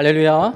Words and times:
할렐루야. 0.00 0.54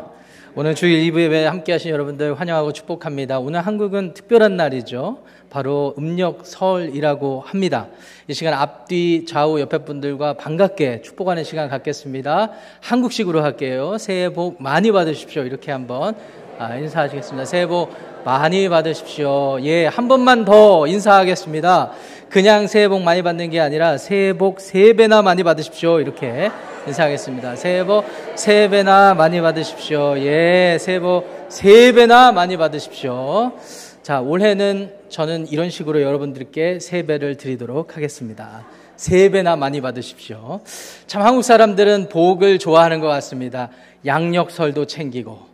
오늘 0.55 0.75
주일 0.75 1.13
2부 1.13 1.21
예배 1.21 1.45
함께 1.45 1.73
하신 1.73 1.91
여러분들 1.91 2.41
환영하고 2.41 2.73
축복합니다. 2.73 3.41
오늘 3.41 3.61
한국은 3.61 4.15
특별한 4.15 4.57
날이죠. 4.57 5.19
바로 5.51 5.95
음력 5.99 6.47
설이라고 6.47 7.43
합니다. 7.45 7.89
이 8.27 8.33
시간 8.33 8.55
앞뒤 8.55 9.27
좌우 9.27 9.61
옆에 9.61 9.85
분들과 9.85 10.39
반갑게 10.39 11.03
축복하는 11.03 11.45
시간 11.45 11.69
갖겠습니다. 11.69 12.53
한국식으로 12.81 13.43
할게요. 13.43 13.99
새해 13.99 14.33
복 14.33 14.63
많이 14.63 14.91
받으십시오. 14.91 15.43
이렇게 15.43 15.73
한번 15.73 16.17
아, 16.59 16.77
인사하시겠습니다. 16.77 17.45
새해 17.45 17.67
복 17.67 17.91
많이 18.25 18.69
받으십시오. 18.69 19.59
예, 19.63 19.87
한 19.87 20.09
번만 20.09 20.45
더 20.45 20.87
인사하겠습니다. 20.87 21.91
그냥 22.31 22.67
새해 22.67 22.89
복 22.89 23.03
많이 23.03 23.23
받는 23.23 23.51
게 23.51 23.61
아니라 23.61 23.99
새해 23.99 24.33
복 24.33 24.61
세 24.61 24.93
배나 24.95 25.23
많이 25.23 25.43
받으십시오. 25.43 26.01
이렇게 26.01 26.51
인사하겠습니다. 26.87 27.57
새해 27.57 27.85
복 27.85 28.05
세 28.35 28.69
배나 28.69 29.15
많이 29.15 29.41
받으십시오. 29.41 30.15
예, 30.19 30.79
새해 30.81 31.01
복 31.01 31.25
세 31.49 31.93
배나 31.93 32.33
많이 32.33 32.57
받으십시오. 32.57 33.53
자, 34.03 34.21
올해는 34.21 34.93
저는 35.09 35.47
이런 35.49 35.71
식으로 35.71 36.03
여러분들께 36.03 36.79
세 36.81 37.05
배를 37.07 37.37
드리도록 37.37 37.97
하겠습니다. 37.97 38.65
세 38.97 39.29
배나 39.31 39.57
많이 39.57 39.81
받으십시오. 39.81 40.61
참 41.07 41.23
한국 41.23 41.43
사람들은 41.43 42.09
복을 42.09 42.59
좋아하는 42.59 43.01
것 43.01 43.09
같습니다. 43.09 43.71
양력설도 44.07 44.87
챙기고 44.87 45.54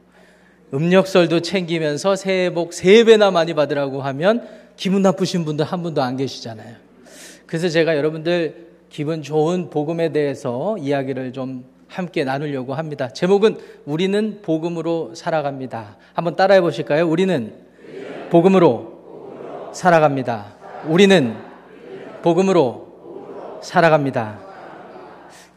음력설도 0.73 1.41
챙기면서 1.41 2.17
새해 2.17 2.53
복세 2.53 3.05
배나 3.05 3.31
많이 3.31 3.55
받으라고 3.55 4.03
하면 4.03 4.47
기분 4.77 5.03
나쁘신 5.03 5.45
분들 5.45 5.65
한 5.65 5.83
분도 5.83 6.03
안 6.03 6.17
계시잖아요. 6.17 6.77
그래서 7.47 7.69
제가 7.69 7.97
여러분들 7.97 8.69
기분 8.89 9.23
좋은 9.23 9.71
복음에 9.71 10.11
대해서 10.13 10.77
이야기를 10.79 11.33
좀 11.33 11.65
함께 11.89 12.23
나누려고 12.25 12.75
합니다. 12.75 13.09
제목은 13.09 13.59
우리는 13.85 14.41
복음으로 14.43 15.15
살아갑니다. 15.15 15.97
한번 16.15 16.37
따라해 16.37 16.61
보실까요? 16.61 17.09
우리는 17.09 17.53
복음으로 18.31 19.71
살아갑니다. 19.73 20.55
우리는 20.87 21.35
복음으로 22.23 23.59
살아갑니다. 23.61 24.50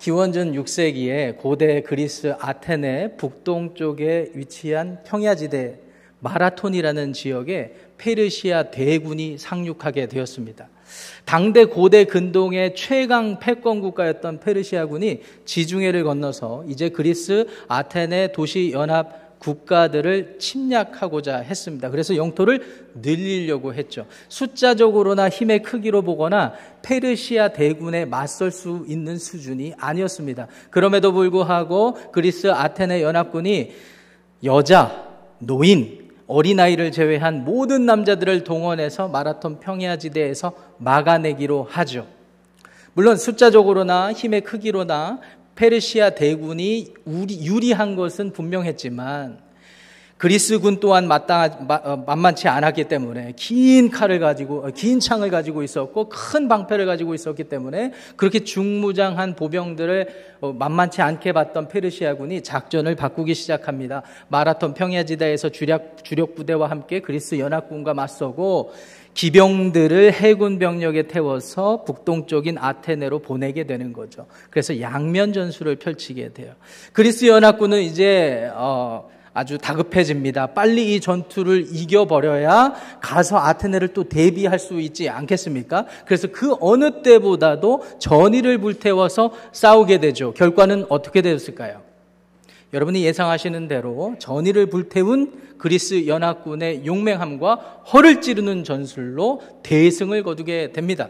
기원전 0.03 0.51
6세기에 0.51 1.37
고대 1.37 1.81
그리스 1.81 2.35
아테네 2.37 3.15
북동쪽에 3.15 4.31
위치한 4.33 4.97
평야지대 5.05 5.79
마라톤이라는 6.19 7.13
지역에 7.13 7.73
페르시아 7.97 8.63
대군이 8.63 9.37
상륙하게 9.37 10.07
되었습니다. 10.07 10.67
당대 11.23 11.63
고대 11.63 12.03
근동의 12.03 12.75
최강 12.75 13.39
패권 13.39 13.79
국가였던 13.79 14.41
페르시아군이 14.41 15.21
지중해를 15.45 16.03
건너서 16.03 16.65
이제 16.67 16.89
그리스 16.89 17.47
아테네 17.69 18.33
도시 18.33 18.71
연합 18.73 19.22
국가들을 19.43 20.37
침략하고자 20.39 21.39
했습니다. 21.39 21.89
그래서 21.89 22.15
영토를 22.15 22.61
늘리려고 22.95 23.73
했죠. 23.73 24.05
숫자적으로나 24.29 25.27
힘의 25.27 25.63
크기로 25.63 26.01
보거나 26.01 26.53
페르시아 26.81 27.49
대군에 27.49 28.05
맞설 28.05 28.51
수 28.51 28.85
있는 28.87 29.17
수준이 29.17 29.73
아니었습니다. 29.77 30.47
그럼에도 30.69 31.11
불구하고 31.11 31.95
그리스 32.11 32.49
아테네 32.51 33.01
연합군이 33.01 33.73
여자, 34.45 35.09
노인, 35.39 36.09
어린아이를 36.27 36.93
제외한 36.93 37.43
모든 37.43 37.85
남자들을 37.85 38.45
동원해서 38.45 39.09
마라톤 39.09 39.59
평야 39.59 39.97
지대에서 39.97 40.53
막아내기로 40.77 41.67
하죠. 41.69 42.07
물론 42.93 43.17
숫자적으로나 43.17 44.13
힘의 44.13 44.41
크기로나 44.41 45.19
페르시아 45.55 46.11
대군이 46.11 46.93
유리한 47.07 47.95
것은 47.95 48.33
분명했지만 48.33 49.42
그리스군 50.23 50.79
또한 50.79 51.09
마땅 51.09 51.67
어, 51.67 51.97
만만치 52.07 52.47
않았기 52.47 52.85
때문에 52.85 53.33
긴 53.35 53.89
칼을 53.89 54.19
가지고 54.19 54.65
어, 54.65 54.69
긴 54.73 55.01
창을 55.01 55.29
가지고 55.29 55.63
있었고 55.63 56.07
큰 56.07 56.47
방패를 56.47 56.85
가지고 56.85 57.13
있었기 57.13 57.43
때문에 57.43 57.91
그렇게 58.15 58.45
중무장한 58.45 59.35
보병들을 59.35 60.07
어, 60.39 60.53
만만치 60.53 61.01
않게 61.01 61.33
봤던 61.33 61.67
페르시아군이 61.67 62.41
작전을 62.41 62.95
바꾸기 62.95 63.33
시작합니다. 63.33 64.03
마라톤 64.29 64.73
평야지대에서 64.73 65.49
주력 65.49 66.05
주력 66.05 66.35
부대와 66.35 66.69
함께 66.69 67.01
그리스 67.01 67.37
연합군과 67.37 67.93
맞서고 67.93 68.71
기병들을 69.15 70.13
해군 70.13 70.57
병력에 70.57 71.03
태워서 71.03 71.83
북동쪽인 71.83 72.57
아테네로 72.57 73.19
보내게 73.19 73.65
되는 73.65 73.91
거죠. 73.91 74.27
그래서 74.49 74.79
양면 74.79 75.33
전술을 75.33 75.75
펼치게 75.75 76.31
돼요. 76.31 76.53
그리스 76.93 77.25
연합군은 77.27 77.81
이제 77.81 78.49
어, 78.55 79.11
아주 79.33 79.57
다급해집니다. 79.57 80.47
빨리 80.47 80.93
이 80.93 81.01
전투를 81.01 81.67
이겨버려야 81.71 82.75
가서 83.01 83.37
아테네를 83.39 83.89
또 83.89 84.03
대비할 84.03 84.59
수 84.59 84.79
있지 84.79 85.09
않겠습니까? 85.09 85.87
그래서 86.05 86.27
그 86.31 86.55
어느 86.59 87.01
때보다도 87.01 87.83
전의를 87.97 88.59
불태워서 88.59 89.33
싸우게 89.51 89.99
되죠. 89.99 90.33
결과는 90.33 90.85
어떻게 90.89 91.21
되었을까요? 91.21 91.81
여러분이 92.73 93.03
예상하시는 93.03 93.67
대로 93.67 94.15
전의를 94.19 94.67
불태운 94.67 95.41
그리스 95.57 96.07
연합군의 96.07 96.85
용맹함과 96.85 97.55
허를 97.91 98.21
찌르는 98.21 98.63
전술로 98.63 99.41
대승을 99.63 100.23
거두게 100.23 100.73
됩니다. 100.73 101.09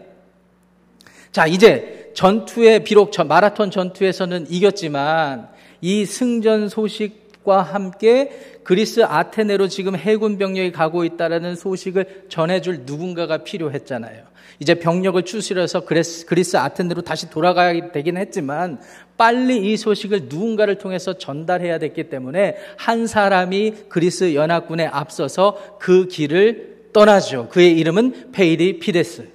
자, 1.32 1.48
이제 1.48 2.12
전투에 2.14 2.80
비록 2.80 3.12
마라톤 3.28 3.72
전투에서는 3.72 4.46
이겼지만 4.50 5.50
이 5.82 6.06
승전 6.06 6.70
소식 6.70 7.23
과 7.44 7.62
함께 7.62 8.32
그리스 8.64 9.04
아테네로 9.04 9.68
지금 9.68 9.96
해군 9.96 10.38
병력이 10.38 10.72
가고 10.72 11.04
있다라는 11.04 11.56
소식을 11.56 12.26
전해줄 12.30 12.84
누군가가 12.86 13.40
필요했잖아요. 13.40 14.24
이제 14.60 14.76
병력을 14.76 15.22
추스려서 15.24 15.82
그리스, 15.82 16.26
그리스 16.26 16.58
아테네로 16.58 17.02
다시 17.02 17.30
돌아가야 17.30 17.92
되긴 17.92 18.18
했지만 18.18 18.80
빨리 19.18 19.72
이 19.72 19.78
소식을 19.78 20.28
누군가를 20.30 20.78
통해서 20.78 21.18
전달해야 21.18 21.80
됐기 21.80 22.10
때문에 22.10 22.56
한 22.78 23.08
사람이 23.08 23.74
그리스 23.90 24.36
연합군에 24.36 24.86
앞서서 24.86 25.78
그 25.80 26.08
길을 26.08 26.92
떠나죠. 26.94 27.50
그의 27.50 27.78
이름은 27.78 28.32
페이디피데스. 28.32 29.33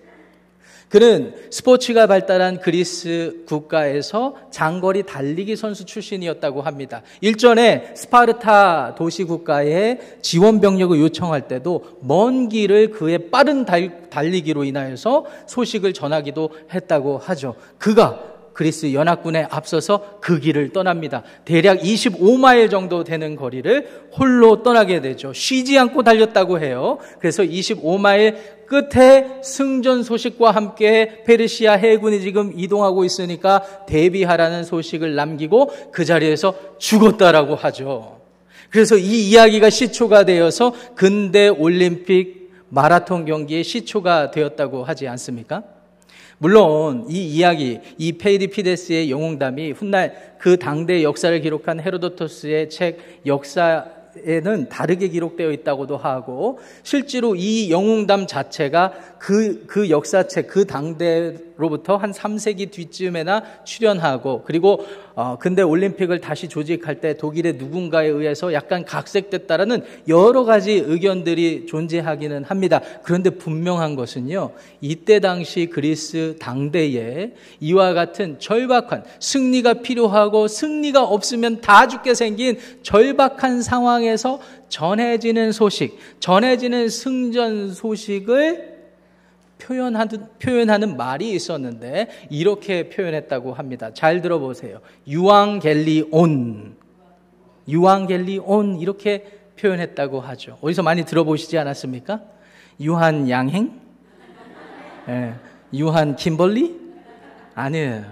그는 0.89 1.35
스포츠가 1.51 2.07
발달한 2.07 2.61
그리스 2.61 3.43
국가에서 3.47 4.37
장거리 4.51 5.03
달리기 5.03 5.55
선수 5.57 5.85
출신이었다고 5.85 6.63
합니다. 6.63 7.03
일전에 7.21 7.93
스파르타 7.95 8.95
도시 8.97 9.25
국가에 9.25 9.99
지원 10.23 10.61
병력을 10.61 10.99
요청할 10.99 11.49
때도 11.49 11.99
먼 12.01 12.49
길을 12.49 12.91
그의 12.93 13.31
빠른 13.31 13.67
달리기로 14.11 14.65
인하여서 14.65 15.27
소식을 15.47 15.93
전하기도 15.93 16.51
했다고 16.73 17.19
하죠. 17.19 17.55
그가 17.79 18.38
그리스 18.59 18.93
연합군에 18.93 19.47
앞서서 19.51 20.19
그 20.21 20.41
길을 20.41 20.73
떠납니다. 20.73 21.23
대략 21.45 21.79
25마일 21.79 22.69
정도 22.69 23.05
되는 23.05 23.37
거리를 23.37 24.09
홀로 24.19 24.65
떠나게 24.65 25.01
되죠. 25.01 25.33
쉬지 25.33 25.79
않고 25.79 26.03
달렸다고 26.03 26.59
해요. 26.59 26.99
그래서 27.21 27.45
25마일 27.45 28.35
끝에 28.67 29.39
승전 29.45 30.03
소식과 30.03 30.51
함께 30.51 31.23
페르시아 31.25 31.75
해군이 31.75 32.21
지금 32.21 32.51
이동하고 32.53 33.05
있으니까 33.05 33.63
대비하라는 33.87 34.65
소식을 34.65 35.15
남기고 35.15 35.93
그 35.93 36.05
자리에서 36.05 36.53
죽었다라고 36.79 37.55
하죠. 37.55 38.21
그래서 38.71 38.97
이 38.97 39.31
이야기가 39.31 39.71
시초가 39.71 40.25
되어서 40.25 40.75
근대 40.97 41.47
올림픽 41.47 42.51
마라톤 42.71 43.25
경기의 43.25 43.63
시초가 43.63 44.33
되었다고 44.33 44.83
하지 44.83 45.07
않습니까? 45.07 45.78
물론 46.39 47.07
이 47.11 47.25
이야기, 47.35 47.81
이 47.99 48.13
페이디피데스의 48.13 49.11
영웅담이 49.11 49.73
훗날 49.73 50.37
그 50.39 50.57
당대 50.57 51.03
역사를 51.03 51.39
기록한 51.41 51.81
헤로도토스의 51.81 52.71
책 52.71 53.23
역사 53.27 53.99
에는 54.25 54.69
다르게 54.69 55.09
기록되어 55.09 55.53
있다고도 55.53 55.97
하고 55.97 56.59
실제로 56.83 57.37
이 57.37 57.71
영웅담 57.71 58.27
자체가 58.27 58.93
그, 59.19 59.65
그 59.67 59.91
역사책, 59.91 60.49
그 60.49 60.67
당대로부터 60.67 61.97
한 61.97 62.11
3세기 62.11 62.71
뒤쯤에나 62.71 63.65
출연하고 63.65 64.43
그리고 64.45 64.85
어, 65.21 65.37
근대 65.37 65.63
올림픽을 65.63 66.21
다시 66.21 66.47
조직할 66.49 67.01
때 67.01 67.17
독일의 67.17 67.55
누군가에 67.55 68.07
의해서 68.07 68.53
약간 68.53 68.85
각색됐다라는 68.85 69.83
여러 70.07 70.45
가지 70.45 70.75
의견들이 70.75 71.67
존재하기는 71.67 72.45
합니다. 72.45 72.81
그런데 73.03 73.31
분명한 73.31 73.97
것은요, 73.97 74.53
이때 74.81 75.19
당시 75.19 75.67
그리스 75.67 76.37
당대에 76.39 77.33
이와 77.59 77.95
같은 77.95 78.39
절박한 78.39 79.03
승리가 79.19 79.83
필요하고 79.83 80.47
승리가 80.47 81.03
없으면 81.03 81.63
다 81.63 81.89
죽게 81.89 82.15
생긴 82.15 82.57
절박한 82.85 83.63
상황에서 83.63 84.39
전해지는 84.69 85.51
소식, 85.51 85.99
전해지는 86.21 86.89
승전 86.89 87.75
소식을 87.75 88.78
표현하는, 89.59 90.27
표현하는 90.39 90.97
말이 90.97 91.31
있었는데 91.33 92.09
이렇게 92.31 92.89
표현했다고 92.89 93.53
합니다. 93.53 93.93
잘 93.93 94.23
들어보세요. 94.23 94.81
유앙겔리온. 95.07 96.77
유한겔리온 97.69 98.81
이렇게 98.81 99.25
표현했다고 99.61 100.21
하죠. 100.21 100.59
어디서 100.63 100.83
많이 100.83 101.05
들어보시지 101.05 101.59
않았습니까? 101.59 102.23
유한 102.81 103.29
양행? 103.29 103.81
예, 105.09 105.35
유한 105.75 106.17
김벌리? 106.17 106.77
아니에요. 107.55 108.05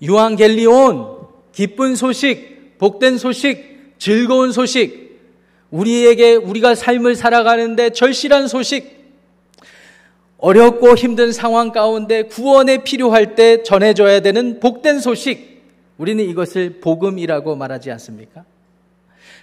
유한겔리온 0.00 1.16
기쁜 1.52 1.96
소식, 1.96 2.78
복된 2.78 3.18
소식, 3.18 3.94
즐거운 3.98 4.52
소식, 4.52 5.06
우리에게 5.70 6.34
우리가 6.34 6.74
삶을 6.74 7.16
살아가는데 7.16 7.90
절실한 7.90 8.46
소식, 8.46 8.95
어렵고 10.38 10.94
힘든 10.96 11.32
상황 11.32 11.72
가운데 11.72 12.22
구원에 12.22 12.84
필요할 12.84 13.34
때 13.34 13.62
전해줘야 13.62 14.20
되는 14.20 14.60
복된 14.60 15.00
소식, 15.00 15.62
우리는 15.98 16.22
이것을 16.24 16.80
복음이라고 16.80 17.56
말하지 17.56 17.90
않습니까? 17.92 18.44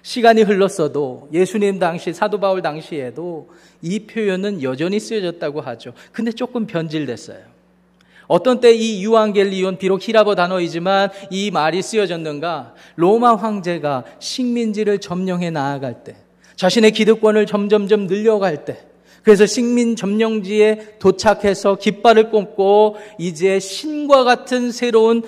시간이 0.03 0.43
흘렀어도 0.43 1.29
예수님 1.33 1.79
당시, 1.79 2.13
사도 2.13 2.39
바울 2.39 2.61
당시에도 2.61 3.49
이 3.81 3.99
표현은 3.99 4.61
여전히 4.61 4.99
쓰여졌다고 4.99 5.61
하죠. 5.61 5.93
근데 6.11 6.31
조금 6.31 6.67
변질됐어요. 6.67 7.53
어떤 8.27 8.59
때 8.59 8.73
이 8.73 9.03
유앙겔리온 9.03 9.77
비록 9.77 10.07
히라버 10.07 10.35
단어이지만 10.35 11.09
이 11.29 11.51
말이 11.51 11.81
쓰여졌는가? 11.81 12.73
로마 12.95 13.35
황제가 13.35 14.05
식민지를 14.19 14.99
점령해 14.99 15.49
나아갈 15.51 16.03
때, 16.03 16.15
자신의 16.55 16.91
기득권을 16.91 17.45
점점점 17.45 18.07
늘려갈 18.07 18.65
때, 18.65 18.79
그래서 19.23 19.45
식민 19.45 19.95
점령지에 19.95 20.97
도착해서 20.99 21.75
깃발을 21.75 22.29
꽂고 22.29 22.97
이제 23.17 23.59
신과 23.59 24.23
같은 24.23 24.71
새로운 24.71 25.23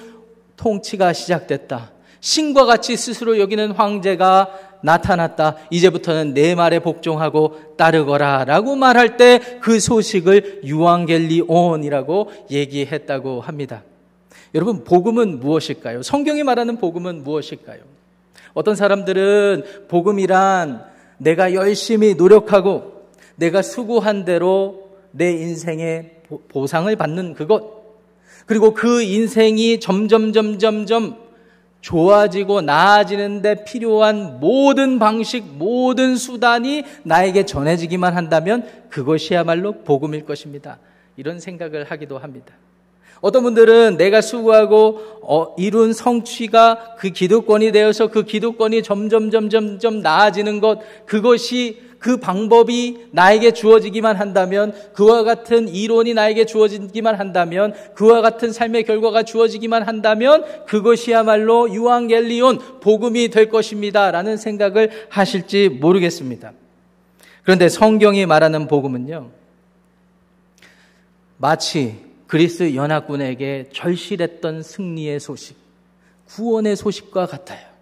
통치가 0.58 1.14
시작됐다. 1.14 1.92
신과 2.20 2.66
같이 2.66 2.98
스스로 2.98 3.40
여기는 3.40 3.72
황제가 3.72 4.50
나타났다. 4.82 5.56
이제부터는 5.70 6.34
내 6.34 6.56
말에 6.56 6.80
복종하고 6.80 7.76
따르거라. 7.78 8.46
라고 8.46 8.76
말할 8.76 9.18
때 9.18 9.40
그 9.62 9.80
소식을 9.80 10.62
유앙겔리온이라고 10.64 12.32
얘기했다고 12.52 13.42
합니다. 13.42 13.84
여러분, 14.54 14.84
복음은 14.84 15.40
무엇일까요? 15.40 16.04
성경이 16.04 16.44
말하는 16.44 16.78
복음은 16.78 17.24
무엇일까요? 17.24 17.80
어떤 18.54 18.76
사람들은 18.76 19.88
복음이란 19.88 20.84
내가 21.18 21.54
열심히 21.54 22.14
노력하고 22.16 22.95
내가 23.36 23.62
수고한 23.62 24.26
대로 24.26 24.90
내 25.12 25.32
인생의 25.32 26.22
보상을 26.50 26.94
받는 26.96 27.34
그것. 27.34 27.76
그리고 28.46 28.74
그 28.74 29.02
인생이 29.02 29.80
점점, 29.80 30.34
점점, 30.34 30.86
점 30.86 31.26
좋아지고 31.82 32.62
나아지는데 32.62 33.64
필요한 33.64 34.40
모든 34.40 34.98
방식, 34.98 35.46
모든 35.46 36.16
수단이 36.16 36.84
나에게 37.04 37.46
전해지기만 37.46 38.16
한다면 38.16 38.68
그것이야말로 38.90 39.84
복음일 39.84 40.26
것입니다. 40.26 40.80
이런 41.16 41.40
생각을 41.40 41.86
하기도 41.86 42.18
합니다. 42.18 42.54
어떤 43.22 43.44
분들은 43.44 43.98
내가 43.98 44.22
수고하고 44.22 45.00
어, 45.22 45.56
이룬 45.58 45.94
성취가 45.94 46.96
그 46.98 47.10
기득권이 47.10 47.72
되어서 47.72 48.08
그 48.08 48.24
기득권이 48.24 48.84
점점 48.84 49.30
점점 49.30 49.80
점 49.80 50.02
나아지는 50.02 50.60
것 50.60 50.80
그것이 51.06 51.82
그 52.00 52.18
방법이 52.18 53.08
나에게 53.12 53.52
주어지기만 53.52 54.16
한다면 54.16 54.74
그와 54.94 55.24
같은 55.24 55.68
이론이 55.68 56.14
나에게 56.14 56.46
주어지기만 56.46 57.16
한다면 57.16 57.74
그와 57.96 58.22
같은 58.22 58.52
삶의 58.52 58.84
결과가 58.84 59.24
주어지기만 59.24 59.84
한다면 59.84 60.46
그것이야말로 60.66 61.74
유앙겔리온 61.74 62.80
복음이 62.82 63.30
될 63.30 63.50
것입니다라는 63.50 64.38
생각을 64.38 64.92
하실지 65.10 65.70
모르겠습니다. 65.70 66.54
그런데 67.44 67.70
성경이 67.70 68.26
말하는 68.26 68.68
복음은요. 68.68 69.30
마치 71.38 72.00
그리스 72.28 72.76
연합군에게 72.76 73.70
절실했던 73.72 74.64
승리의 74.64 75.20
소식, 75.20 75.56
구원의 76.26 76.76
소식과 76.76 77.28
같아요. 77.28 77.76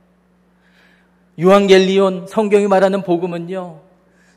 유앙겔리온 1.38 2.28
성경이 2.28 2.68
말하는 2.68 3.04
복음은요. 3.04 3.83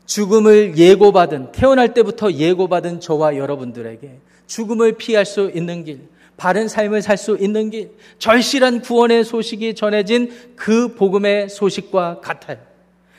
죽음을 0.07 0.77
예고받은, 0.77 1.51
태어날 1.51 1.93
때부터 1.93 2.31
예고받은 2.31 3.01
저와 3.01 3.37
여러분들에게 3.37 4.19
죽음을 4.47 4.93
피할 4.93 5.25
수 5.25 5.51
있는 5.53 5.83
길, 5.83 5.99
바른 6.37 6.67
삶을 6.67 7.01
살 7.01 7.17
수 7.17 7.37
있는 7.39 7.69
길, 7.69 7.91
절실한 8.17 8.81
구원의 8.81 9.25
소식이 9.25 9.75
전해진 9.75 10.31
그 10.55 10.95
복음의 10.95 11.49
소식과 11.49 12.21
같아요. 12.21 12.57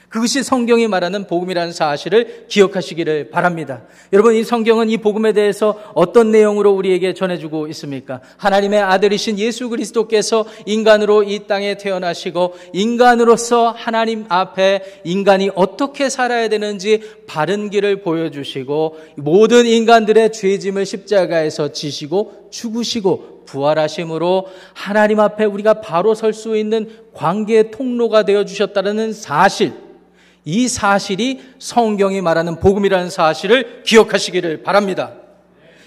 그것이 0.09 0.43
성경이 0.43 0.89
말하는 0.89 1.27
복음이라는 1.27 1.73
사실을 1.73 2.47
기억하시기를 2.49 3.31
바랍니다. 3.31 3.83
여러분, 4.13 4.35
이 4.35 4.43
성경은 4.43 4.89
이 4.89 4.97
복음에 4.97 5.33
대해서 5.33 5.79
어떤 5.95 6.31
내용으로 6.31 6.73
우리에게 6.73 7.13
전해주고 7.13 7.67
있습니까? 7.69 8.21
하나님의 8.39 8.81
아들이신 8.81 9.39
예수 9.39 9.69
그리스도께서 9.69 10.47
인간으로 10.65 11.25
이 11.25 11.47
땅에 11.47 11.77
태어나시고 11.77 12.55
인간으로서 12.73 13.71
하나님 13.71 14.25
앞에 14.29 15.01
인간이 15.05 15.51
어떻게 15.55 16.09
살아야 16.09 16.49
되는지 16.49 17.03
바른 17.27 17.69
길을 17.69 18.03
보여주시고 18.03 18.99
모든 19.17 19.67
인간들의 19.67 20.33
죄짐을 20.33 20.87
십자가에서 20.87 21.73
지시고 21.73 22.49
죽으시고 22.51 23.45
부활하심으로 23.45 24.47
하나님 24.75 25.21
앞에 25.21 25.45
우리가 25.45 25.81
바로 25.81 26.15
설 26.15 26.33
수 26.33 26.57
있는 26.57 26.91
관계의 27.15 27.71
통로가 27.73 28.25
되어 28.25 28.45
주셨다는 28.45 29.13
사실, 29.13 29.73
이 30.45 30.69
사실이 30.69 31.41
성경이 31.59 32.21
말하는 32.21 32.61
복음이라는 32.61 33.11
사실을 33.11 33.83
기억하시기를 33.85 34.63
바랍니다. 34.63 35.13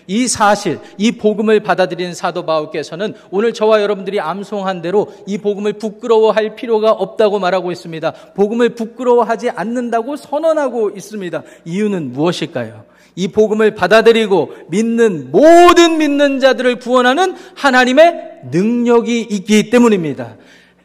이 0.08 0.28
사실, 0.28 0.80
이 0.98 1.14
복음을 1.14 1.62
받아들인 1.62 2.14
사도 2.14 2.46
바울께서는 2.46 3.14
오늘 3.30 3.54
저와 3.54 3.82
여러분들이 3.82 4.20
암송한 4.20 4.82
대로 4.82 5.08
이 5.26 5.38
복음을 5.38 5.74
부끄러워할 5.74 6.56
필요가 6.56 6.92
없다고 6.92 7.40
말하고 7.40 7.72
있습니다. 7.72 8.12
복음을 8.36 8.70
부끄러워하지 8.76 9.52
않는다고 9.52 10.16
선언하고 10.18 10.90
있습니다. 10.92 11.44
이유는 11.66 12.12
무엇일까요? 12.12 12.84
이 13.16 13.28
복음을 13.28 13.76
받아들이고 13.76 14.52
믿는 14.70 15.32
모든 15.32 15.98
믿는 15.98 16.40
자들을 16.40 16.80
구원하는 16.80 17.36
하나님의 17.56 18.42
능력이 18.52 19.22
있기 19.22 19.70
때문입니다. 19.70 20.36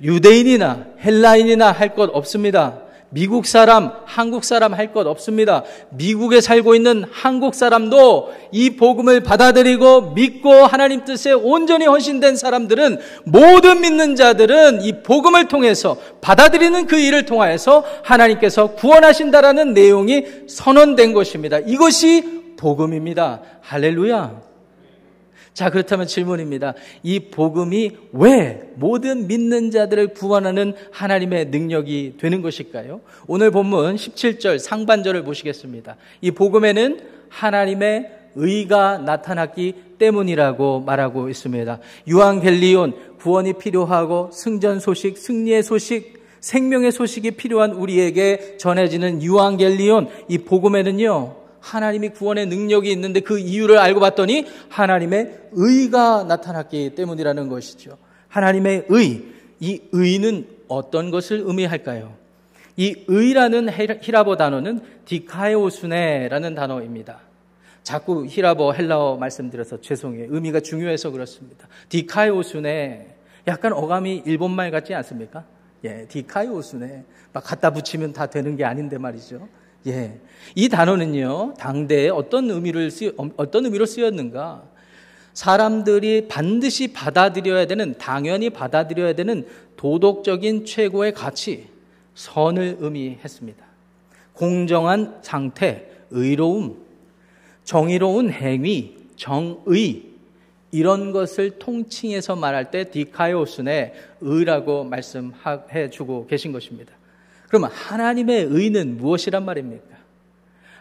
유대인이나 0.02 0.86
헬라인이나 1.02 1.72
할 1.72 1.94
것 1.94 2.10
없습니다. 2.12 2.85
미국 3.16 3.46
사람, 3.46 3.92
한국 4.04 4.44
사람 4.44 4.74
할 4.74 4.92
것 4.92 5.06
없습니다. 5.06 5.64
미국에 5.88 6.42
살고 6.42 6.74
있는 6.74 7.04
한국 7.10 7.54
사람도 7.54 8.30
이 8.52 8.76
복음을 8.76 9.20
받아들이고 9.20 10.12
믿고 10.12 10.52
하나님 10.52 11.02
뜻에 11.02 11.32
온전히 11.32 11.86
헌신된 11.86 12.36
사람들은 12.36 12.98
모든 13.24 13.80
믿는 13.80 14.16
자들은 14.16 14.82
이 14.82 15.02
복음을 15.02 15.48
통해서 15.48 15.96
받아들이는 16.20 16.86
그 16.86 16.98
일을 16.98 17.24
통하여서 17.24 17.84
하나님께서 18.02 18.74
구원하신다라는 18.74 19.72
내용이 19.72 20.26
선언된 20.46 21.14
것입니다. 21.14 21.58
이것이 21.58 22.54
복음입니다. 22.58 23.40
할렐루야. 23.62 24.55
자, 25.56 25.70
그렇다면 25.70 26.06
질문입니다. 26.06 26.74
이 27.02 27.18
복음이 27.30 27.92
왜 28.12 28.68
모든 28.74 29.26
믿는 29.26 29.70
자들을 29.70 30.08
구원하는 30.08 30.74
하나님의 30.92 31.46
능력이 31.46 32.16
되는 32.20 32.42
것일까요? 32.42 33.00
오늘 33.26 33.50
본문 33.50 33.96
17절 33.96 34.58
상반절을 34.58 35.24
보시겠습니다. 35.24 35.96
이 36.20 36.30
복음에는 36.30 37.00
하나님의 37.30 38.10
의가 38.34 38.98
나타났기 38.98 39.96
때문이라고 39.98 40.80
말하고 40.80 41.30
있습니다. 41.30 41.78
유앙겔리온 42.06 43.16
구원이 43.18 43.54
필요하고 43.54 44.28
승전 44.34 44.78
소식, 44.80 45.16
승리의 45.16 45.62
소식, 45.62 46.22
생명의 46.40 46.92
소식이 46.92 47.30
필요한 47.30 47.72
우리에게 47.72 48.58
전해지는 48.58 49.22
유앙겔리온 49.22 50.08
이 50.28 50.36
복음에는요. 50.36 51.45
하나님이 51.66 52.10
구원의 52.10 52.46
능력이 52.46 52.90
있는데 52.92 53.20
그 53.20 53.38
이유를 53.38 53.78
알고 53.78 53.98
봤더니 53.98 54.46
하나님의 54.68 55.48
의가 55.52 56.24
나타났기 56.24 56.94
때문이라는 56.94 57.48
것이죠. 57.48 57.98
하나님의 58.28 58.86
의, 58.88 59.24
이 59.58 59.80
의는 59.90 60.46
어떤 60.68 61.10
것을 61.10 61.42
의미할까요? 61.44 62.14
이 62.76 63.04
의라는 63.08 63.68
히라보 64.00 64.36
단어는 64.36 64.80
디카에오스네라는 65.06 66.54
단어입니다. 66.54 67.20
자꾸 67.82 68.26
히라보 68.26 68.74
헬라어 68.74 69.16
말씀드려서 69.16 69.80
죄송해요. 69.80 70.26
의미가 70.30 70.60
중요해서 70.60 71.10
그렇습니다. 71.10 71.66
디카에오스네 71.88 73.16
약간 73.48 73.72
어감이 73.72 74.22
일본말 74.24 74.70
같지 74.70 74.94
않습니까? 74.94 75.44
예, 75.84 76.06
디카에오스네 76.08 77.04
막 77.32 77.44
갖다 77.44 77.70
붙이면 77.70 78.12
다 78.12 78.26
되는 78.26 78.56
게 78.56 78.64
아닌데 78.64 78.98
말이죠. 78.98 79.48
예. 79.86 80.18
이 80.54 80.68
단어는요, 80.68 81.54
당대에 81.58 82.08
어떤 82.08 82.50
의미를 82.50 82.90
쓰, 82.90 83.14
어떤 83.36 83.64
의미로 83.64 83.86
쓰였는가? 83.86 84.62
사람들이 85.32 86.28
반드시 86.28 86.92
받아들여야 86.92 87.66
되는, 87.66 87.94
당연히 87.98 88.50
받아들여야 88.50 89.12
되는 89.14 89.46
도덕적인 89.76 90.64
최고의 90.64 91.12
가치, 91.12 91.66
선을 92.14 92.78
의미했습니다. 92.80 93.64
공정한 94.32 95.18
상태, 95.22 95.90
의로움, 96.10 96.78
정의로운 97.64 98.30
행위, 98.30 98.96
정의, 99.16 100.04
이런 100.72 101.12
것을 101.12 101.58
통칭해서 101.58 102.36
말할 102.36 102.70
때 102.70 102.90
디카이오스네 102.90 103.94
의라고 104.20 104.84
말씀해 104.84 105.90
주고 105.90 106.26
계신 106.26 106.52
것입니다. 106.52 106.92
그러면 107.48 107.70
하나님의 107.72 108.48
의는 108.50 108.96
무엇이란 108.96 109.44
말입니까? 109.44 109.96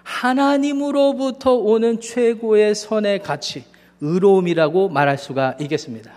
하나님으로부터 0.03 1.53
오는 1.53 1.99
최고의 1.99 2.75
선의 2.75 3.19
가치, 3.19 3.65
의로움이라고 4.01 4.89
말할 4.89 5.17
수가 5.17 5.57
있겠습니다. 5.59 6.11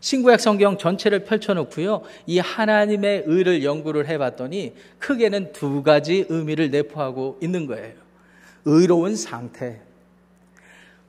신구약 0.00 0.40
성경 0.40 0.78
전체를 0.78 1.24
펼쳐놓고요. 1.24 2.02
이 2.26 2.38
하나님의 2.38 3.24
의를 3.26 3.62
연구를 3.64 4.08
해봤더니 4.08 4.74
크게는 4.98 5.52
두 5.52 5.82
가지 5.82 6.24
의미를 6.28 6.70
내포하고 6.70 7.38
있는 7.42 7.66
거예요. 7.66 7.94
의로운 8.64 9.14
상태, 9.16 9.80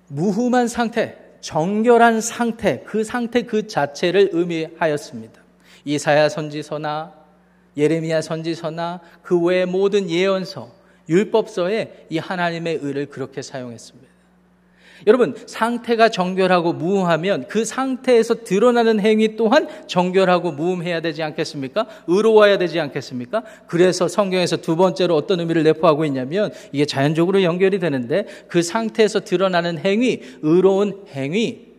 무흠한 0.07 0.67
상태, 0.67 1.17
정결한 1.39 2.21
상태, 2.21 2.83
그 2.85 3.03
상태 3.03 3.43
그 3.43 3.67
자체를 3.67 4.29
의미하였습니다. 4.33 5.41
이사야 5.85 6.29
선지서나 6.29 7.20
예레미야 7.77 8.21
선지서나 8.21 8.99
그 9.21 9.39
외의 9.39 9.65
모든 9.65 10.09
예언서, 10.09 10.71
율법서에 11.09 12.07
이 12.09 12.17
하나님의 12.17 12.79
의를 12.81 13.07
그렇게 13.07 13.41
사용했습니다. 13.41 14.11
여러분, 15.07 15.35
상태가 15.47 16.09
정결하고 16.09 16.73
무음하면 16.73 17.47
그 17.47 17.65
상태에서 17.65 18.43
드러나는 18.43 18.99
행위 18.99 19.35
또한 19.35 19.67
정결하고 19.87 20.51
무음해야 20.51 21.01
되지 21.01 21.23
않겠습니까? 21.23 21.87
의로워야 22.07 22.57
되지 22.59 22.79
않겠습니까? 22.79 23.43
그래서 23.65 24.07
성경에서 24.07 24.57
두 24.57 24.75
번째로 24.75 25.15
어떤 25.15 25.39
의미를 25.39 25.63
내포하고 25.63 26.05
있냐면 26.05 26.51
이게 26.71 26.85
자연적으로 26.85 27.41
연결이 27.41 27.79
되는데 27.79 28.27
그 28.47 28.61
상태에서 28.61 29.21
드러나는 29.21 29.79
행위, 29.79 30.21
의로운 30.43 31.03
행위, 31.13 31.71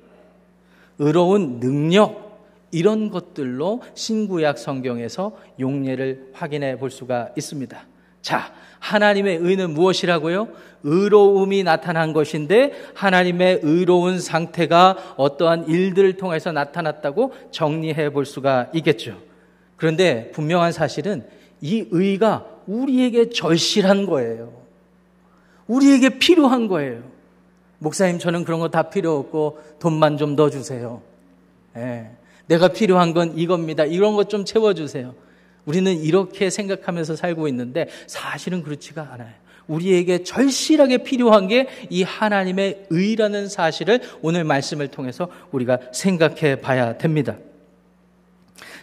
의로운 0.99 1.61
능력, 1.61 2.32
이런 2.73 3.11
것들로 3.11 3.83
신구약 3.95 4.59
성경에서 4.59 5.37
용례를 5.61 6.31
확인해 6.33 6.76
볼 6.79 6.91
수가 6.91 7.31
있습니다. 7.37 7.81
자, 8.23 8.52
하나님의 8.81 9.37
의는 9.37 9.71
무엇이라고요? 9.75 10.49
의로움이 10.83 11.62
나타난 11.62 12.12
것인데 12.12 12.73
하나님의 12.95 13.61
의로운 13.62 14.19
상태가 14.21 15.14
어떠한 15.17 15.69
일들을 15.69 16.17
통해서 16.17 16.50
나타났다고 16.50 17.33
정리해 17.52 18.11
볼 18.11 18.26
수가 18.26 18.71
있겠죠. 18.75 19.17
그런데 19.76 20.31
분명한 20.33 20.73
사실은 20.73 21.25
이 21.61 21.87
의가 21.91 22.47
우리에게 22.67 23.31
절실한 23.31 24.07
거예요. 24.07 24.52
우리에게 25.67 26.19
필요한 26.19 26.67
거예요. 26.69 27.02
목사님, 27.79 28.19
저는 28.19 28.45
그런 28.45 28.61
거 28.61 28.69
다 28.69 28.85
필요 28.91 29.17
없고 29.19 29.61
돈만 29.79 30.17
좀 30.17 30.37
더 30.37 30.49
주세요. 30.50 31.02
예. 31.76 32.11
내가 32.47 32.69
필요한 32.69 33.13
건 33.15 33.37
이겁니다. 33.39 33.85
이런 33.85 34.15
것 34.17 34.29
좀 34.29 34.45
채워주세요. 34.45 35.15
우리는 35.65 35.97
이렇게 36.01 36.51
생각하면서 36.51 37.17
살고 37.17 37.47
있는데 37.49 37.89
사실은 38.07 38.63
그렇지가 38.63 39.11
않아요. 39.13 39.31
우리에게 39.69 40.25
절실하게 40.25 40.99
필요한 40.99 41.47
게 41.47 41.69
이 41.89 42.03
하나님의 42.03 42.87
의라는 42.91 43.49
사실을 43.49 44.01
오늘 44.23 44.43
말씀을 44.45 44.89
통해서 44.89 45.29
우리가 45.53 45.79
생각해 45.93 46.61
봐야 46.61 46.99
됩니다. 46.99 47.37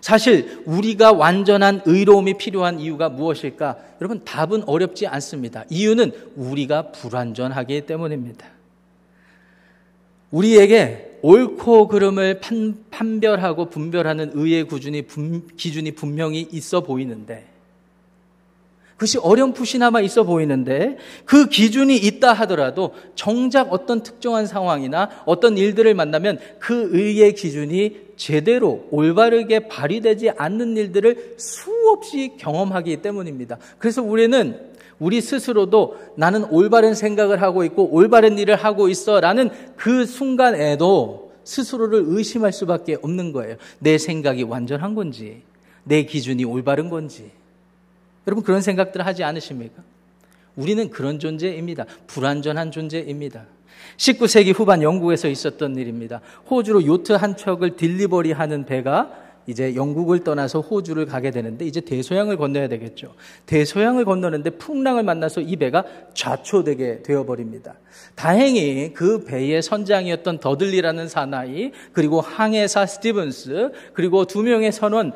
사실 0.01 0.61
우리가 0.65 1.11
완전한 1.11 1.81
의로움이 1.85 2.35
필요한 2.37 2.79
이유가 2.79 3.09
무엇일까? 3.09 3.77
여러분 3.99 4.23
답은 4.23 4.63
어렵지 4.63 5.07
않습니다. 5.07 5.65
이유는 5.69 6.13
우리가 6.35 6.91
불완전하기 6.93 7.81
때문입니다. 7.81 8.47
우리에게 10.31 11.08
옳고 11.21 11.87
그름을 11.87 12.39
판, 12.39 13.19
별하고 13.19 13.65
분별하는 13.69 14.31
의의 14.33 14.65
구준이, 14.65 15.03
분, 15.03 15.47
기준이 15.57 15.91
분명히 15.91 16.47
있어 16.51 16.81
보이는데, 16.81 17.47
그것이 18.93 19.17
어렴풋이나마 19.17 20.01
있어 20.01 20.23
보이는데, 20.23 20.97
그 21.25 21.47
기준이 21.47 21.95
있다 21.95 22.33
하더라도 22.33 22.93
정작 23.15 23.71
어떤 23.71 24.03
특정한 24.03 24.45
상황이나 24.45 25.09
어떤 25.25 25.57
일들을 25.57 25.93
만나면 25.93 26.39
그 26.59 26.89
의의 26.91 27.33
기준이 27.33 28.09
제대로 28.17 28.85
올바르게 28.91 29.69
발휘되지 29.69 30.31
않는 30.31 30.75
일들을 30.75 31.35
수없이 31.37 32.33
경험하기 32.37 32.97
때문입니다. 32.97 33.57
그래서 33.77 34.03
우리는 34.03 34.68
우리 34.99 35.21
스스로도 35.21 35.97
나는 36.15 36.43
올바른 36.45 36.93
생각을 36.93 37.41
하고 37.41 37.63
있고 37.63 37.89
올바른 37.91 38.37
일을 38.37 38.55
하고 38.55 38.89
있어 38.89 39.19
라는 39.19 39.49
그 39.75 40.05
순간에도 40.05 41.31
스스로를 41.43 42.03
의심할 42.05 42.53
수밖에 42.53 42.97
없는 43.01 43.31
거예요. 43.31 43.55
내 43.79 43.97
생각이 43.97 44.43
완전한 44.43 44.93
건지, 44.93 45.41
내 45.83 46.03
기준이 46.03 46.43
올바른 46.43 46.89
건지. 46.89 47.31
여러분 48.27 48.43
그런 48.43 48.61
생각들 48.61 49.05
하지 49.05 49.23
않으십니까? 49.23 49.81
우리는 50.55 50.89
그런 50.89 51.17
존재입니다. 51.19 51.85
불완전한 52.05 52.71
존재입니다. 52.71 53.45
19세기 53.97 54.53
후반 54.53 54.83
영국에서 54.83 55.27
있었던 55.27 55.75
일입니다. 55.77 56.21
호주로 56.49 56.85
요트 56.85 57.13
한 57.13 57.35
척을 57.35 57.75
딜리버리 57.75 58.33
하는 58.33 58.65
배가 58.65 59.11
이제 59.49 59.73
영국을 59.75 60.23
떠나서 60.23 60.61
호주를 60.61 61.07
가게 61.07 61.31
되는데 61.31 61.65
이제 61.65 61.81
대서양을 61.81 62.37
건너야 62.37 62.67
되겠죠. 62.67 63.15
대서양을 63.47 64.05
건너는데 64.05 64.51
풍랑을 64.51 65.01
만나서 65.01 65.41
이 65.41 65.55
배가 65.55 65.83
좌초되게 66.13 67.01
되어버립니다. 67.01 67.73
다행히 68.13 68.93
그 68.93 69.23
배의 69.25 69.63
선장이었던 69.63 70.39
더들리라는 70.39 71.07
사나이 71.07 71.71
그리고 71.93 72.21
항해사 72.21 72.85
스티븐스 72.85 73.71
그리고 73.93 74.25
두 74.25 74.43
명의 74.43 74.71
선원 74.71 75.13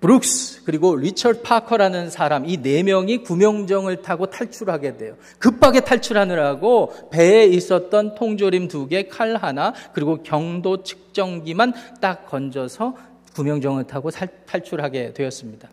브룩스 0.00 0.64
그리고 0.64 0.94
리처드 0.94 1.42
파커라는 1.42 2.10
사람 2.10 2.44
이 2.46 2.58
네 2.58 2.82
명이 2.82 3.22
구명정을 3.22 4.02
타고 4.02 4.26
탈출하게 4.26 4.98
돼요. 4.98 5.16
급하게 5.38 5.80
탈출하느라고 5.80 6.92
배에 7.10 7.44
있었던 7.46 8.14
통조림 8.14 8.68
두 8.68 8.86
개, 8.88 9.08
칼 9.08 9.36
하나 9.36 9.72
그리고 9.94 10.22
경도 10.22 10.82
측정기만 10.82 11.72
딱 12.00 12.26
건져서 12.26 12.94
구명정을 13.34 13.84
타고 13.84 14.10
탈출하게 14.10 15.12
되었습니다. 15.14 15.68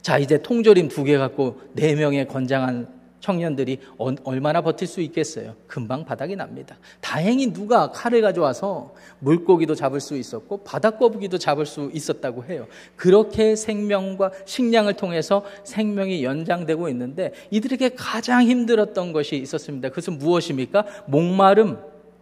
자 0.00 0.16
이제 0.18 0.40
통조림 0.40 0.88
두 0.88 1.04
개 1.04 1.18
갖고 1.18 1.60
네 1.74 1.94
명의 1.94 2.26
건장한 2.26 2.97
청년들이 3.20 3.80
얼마나 4.24 4.60
버틸 4.60 4.86
수 4.86 5.00
있겠어요? 5.00 5.54
금방 5.66 6.04
바닥이 6.04 6.36
납니다. 6.36 6.76
다행히 7.00 7.52
누가 7.52 7.90
칼을 7.90 8.20
가져와서 8.22 8.94
물고기도 9.18 9.74
잡을 9.74 10.00
수 10.00 10.16
있었고 10.16 10.58
바닥거북이도 10.64 11.38
잡을 11.38 11.66
수 11.66 11.90
있었다고 11.92 12.44
해요. 12.44 12.66
그렇게 12.96 13.56
생명과 13.56 14.32
식량을 14.44 14.94
통해서 14.94 15.44
생명이 15.64 16.24
연장되고 16.24 16.88
있는데 16.90 17.32
이들에게 17.50 17.90
가장 17.90 18.42
힘들었던 18.42 19.12
것이 19.12 19.36
있었습니다. 19.36 19.88
그것은 19.88 20.18
무엇입니까? 20.18 20.84
목마름, 21.06 21.78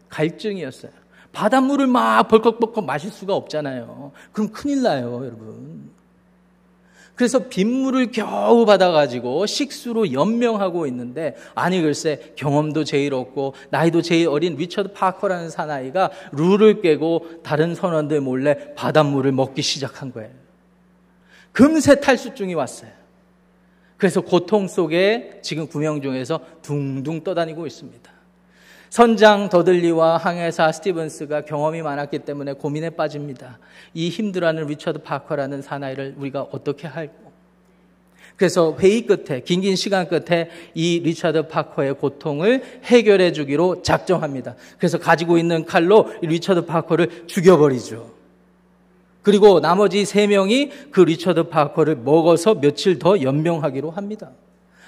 갈증이었어요. 0.08 0.92
바닷물을 1.32 1.86
막 1.86 2.28
벌컥벌컥 2.28 2.84
마실 2.84 3.10
수가 3.10 3.34
없잖아요. 3.34 4.12
그럼 4.32 4.50
큰일 4.50 4.82
나요, 4.82 5.22
여러분. 5.22 5.90
그래서 7.16 7.48
빗물을 7.48 8.12
겨우 8.12 8.66
받아가지고 8.66 9.46
식수로 9.46 10.12
연명하고 10.12 10.86
있는데 10.86 11.34
아니 11.54 11.80
글쎄 11.80 12.34
경험도 12.36 12.84
제일 12.84 13.14
없고 13.14 13.54
나이도 13.70 14.02
제일 14.02 14.28
어린 14.28 14.54
리처드 14.54 14.92
파커라는 14.92 15.48
사나이가 15.48 16.10
룰을 16.32 16.82
깨고 16.82 17.40
다른 17.42 17.74
선원들 17.74 18.20
몰래 18.20 18.74
바닷물을 18.74 19.32
먹기 19.32 19.62
시작한 19.62 20.12
거예요. 20.12 20.30
금세 21.52 22.00
탈수증이 22.00 22.52
왔어요. 22.52 22.90
그래서 23.96 24.20
고통 24.20 24.68
속에 24.68 25.40
지금 25.42 25.66
구명중에서 25.66 26.40
둥둥 26.60 27.24
떠다니고 27.24 27.66
있습니다. 27.66 28.15
선장 28.90 29.48
더들리와 29.48 30.16
항해사 30.16 30.72
스티븐스가 30.72 31.42
경험이 31.42 31.82
많았기 31.82 32.20
때문에 32.20 32.54
고민에 32.54 32.90
빠집니다. 32.90 33.58
이 33.94 34.08
힘들어하는 34.08 34.66
리처드 34.66 35.00
파커라는 35.00 35.62
사나이를 35.62 36.14
우리가 36.18 36.42
어떻게 36.50 36.86
할꼬 36.86 37.26
그래서 38.36 38.76
회의 38.78 39.06
끝에 39.06 39.40
긴긴 39.40 39.76
시간 39.76 40.08
끝에 40.08 40.50
이 40.74 41.00
리처드 41.00 41.48
파커의 41.48 41.94
고통을 41.94 42.62
해결해 42.84 43.32
주기로 43.32 43.82
작정합니다. 43.82 44.54
그래서 44.78 44.98
가지고 44.98 45.38
있는 45.38 45.64
칼로 45.64 46.12
리처드 46.20 46.66
파커를 46.66 47.26
죽여버리죠. 47.26 48.14
그리고 49.22 49.60
나머지 49.60 50.04
세 50.04 50.26
명이 50.26 50.70
그 50.90 51.00
리처드 51.00 51.44
파커를 51.44 51.96
먹어서 51.96 52.54
며칠 52.54 52.98
더 52.98 53.20
연명하기로 53.20 53.90
합니다. 53.90 54.30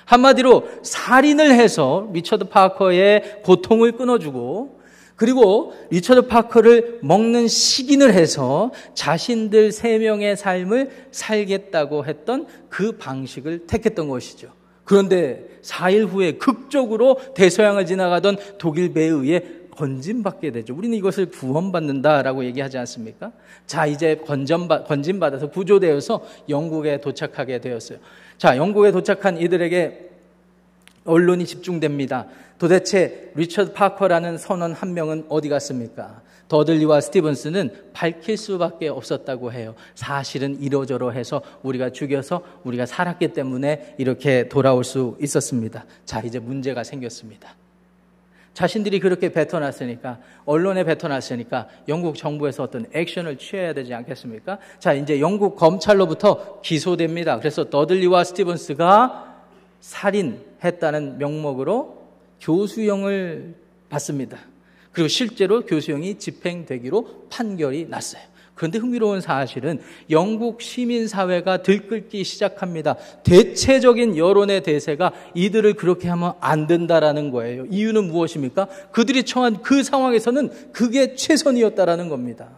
한마디로 0.08 0.66
살인을 0.82 1.52
해서 1.52 2.08
리처드 2.14 2.46
파커의 2.46 3.42
고통을 3.44 3.92
끊어주고 3.92 4.78
그리고 5.16 5.74
리처드 5.90 6.28
파커를 6.28 7.00
먹는 7.02 7.46
식인을 7.46 8.14
해서 8.14 8.72
자신들 8.94 9.70
세 9.70 9.98
명의 9.98 10.34
삶을 10.34 10.90
살겠다고 11.10 12.06
했던 12.06 12.46
그 12.70 12.92
방식을 12.92 13.66
택했던 13.66 14.08
것이죠. 14.08 14.48
그런데 14.84 15.44
4일 15.60 16.08
후에 16.08 16.38
극적으로 16.38 17.18
대서양을 17.34 17.84
지나가던 17.84 18.38
독일 18.56 18.94
배에 18.94 19.08
의해 19.08 19.44
건진받게 19.78 20.50
되죠. 20.50 20.75
우리는 20.75 20.99
이것을 20.99 21.26
구원받는다라고 21.26 22.44
얘기하지 22.44 22.78
않습니까? 22.78 23.30
자, 23.66 23.87
이제 23.87 24.16
건진받아서 24.16 25.50
구조되어서 25.50 26.25
영국에 26.49 27.00
도착하게 27.00 27.61
되었어요. 27.61 27.99
자, 28.38 28.56
영국에 28.56 28.90
도착한 28.90 29.40
이들에게 29.40 30.11
언론이 31.04 31.47
집중됩니다. 31.47 32.26
도대체 32.58 33.30
리처드 33.37 33.73
파커라는 33.73 34.37
선원 34.37 34.73
한 34.73 34.94
명은 34.94 35.26
어디 35.28 35.49
갔습니까? 35.49 36.23
더들리와 36.49 37.00
스티븐스는 37.00 37.70
밝힐 37.92 38.37
수밖에 38.37 38.88
없었다고 38.88 39.52
해요. 39.52 39.75
사실은 39.94 40.61
이러저러 40.61 41.11
해서 41.11 41.40
우리가 41.62 41.90
죽여서 41.90 42.42
우리가 42.64 42.85
살았기 42.85 43.28
때문에 43.28 43.94
이렇게 43.99 44.49
돌아올 44.49 44.82
수 44.82 45.16
있었습니다. 45.20 45.85
자, 46.04 46.20
이제 46.23 46.40
문제가 46.40 46.82
생겼습니다. 46.82 47.57
자신들이 48.58 48.98
그렇게 48.98 49.28
뱉어놨으니까, 49.28 50.18
언론에 50.44 50.82
뱉어놨으니까 50.82 51.68
영국 51.86 52.16
정부에서 52.16 52.64
어떤 52.64 52.86
액션을 52.92 53.38
취해야 53.38 53.72
되지 53.72 53.94
않겠습니까? 53.94 54.58
자, 54.80 54.94
이제 54.94 55.20
영국 55.20 55.54
검찰로부터 55.54 56.60
기소됩니다. 56.60 57.38
그래서 57.38 57.70
더들리와 57.70 58.24
스티븐스가 58.24 59.44
살인했다는 59.78 61.18
명목으로 61.18 62.02
교수형을 62.40 63.54
받습니다. 63.90 64.38
그리고 64.90 65.06
실제로 65.06 65.64
교수형이 65.64 66.18
집행되기로 66.18 67.28
판결이 67.30 67.86
났어요. 67.88 68.22
그런데 68.58 68.78
흥미로운 68.78 69.20
사실은 69.20 69.80
영국 70.10 70.60
시민사회가 70.60 71.62
들끓기 71.62 72.24
시작합니다. 72.24 72.96
대체적인 73.22 74.16
여론의 74.16 74.64
대세가 74.64 75.12
이들을 75.34 75.74
그렇게 75.74 76.08
하면 76.08 76.34
안 76.40 76.66
된다라는 76.66 77.30
거예요. 77.30 77.66
이유는 77.70 78.08
무엇입니까? 78.08 78.68
그들이 78.90 79.22
처한 79.22 79.62
그 79.62 79.82
상황에서는 79.84 80.72
그게 80.72 81.14
최선이었다라는 81.14 82.08
겁니다. 82.08 82.48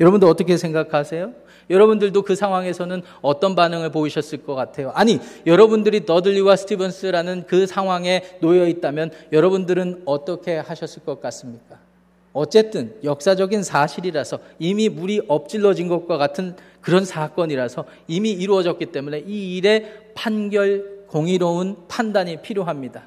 여러분들 0.00 0.28
어떻게 0.28 0.56
생각하세요? 0.56 1.32
여러분들도 1.70 2.22
그 2.22 2.34
상황에서는 2.34 3.02
어떤 3.20 3.54
반응을 3.54 3.90
보이셨을 3.92 4.42
것 4.42 4.54
같아요? 4.54 4.90
아니, 4.94 5.20
여러분들이 5.46 6.04
더들리와 6.06 6.56
스티븐스라는 6.56 7.44
그 7.46 7.66
상황에 7.66 8.24
놓여 8.40 8.66
있다면 8.66 9.10
여러분들은 9.32 10.02
어떻게 10.04 10.56
하셨을 10.56 11.04
것 11.04 11.20
같습니까? 11.20 11.87
어쨌든 12.32 12.94
역사적인 13.02 13.62
사실이라서 13.62 14.38
이미 14.58 14.88
물이 14.88 15.22
엎질러진 15.28 15.88
것과 15.88 16.18
같은 16.18 16.54
그런 16.80 17.04
사건이라서 17.04 17.84
이미 18.06 18.30
이루어졌기 18.30 18.86
때문에 18.86 19.20
이 19.26 19.56
일의 19.56 20.12
판결, 20.14 21.04
공의로운 21.08 21.76
판단이 21.88 22.42
필요합니다. 22.42 23.04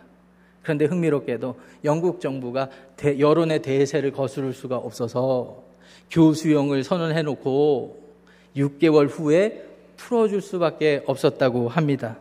그런데 0.64 0.86
흥미롭게도 0.86 1.56
영국 1.86 2.22
정부가 2.22 2.70
대, 2.96 3.20
여론의 3.20 3.62
대세를 3.62 4.12
거스를 4.12 4.54
수가 4.54 4.78
없어서 4.78 5.64
교수형을 6.12 6.84
선언해 6.84 7.22
놓고 7.24 8.02
6개월 8.56 9.08
후에 9.10 9.66
풀어줄 9.98 10.42
수밖에 10.42 11.04
없었다고 11.06 11.70
합니다. 11.70 12.18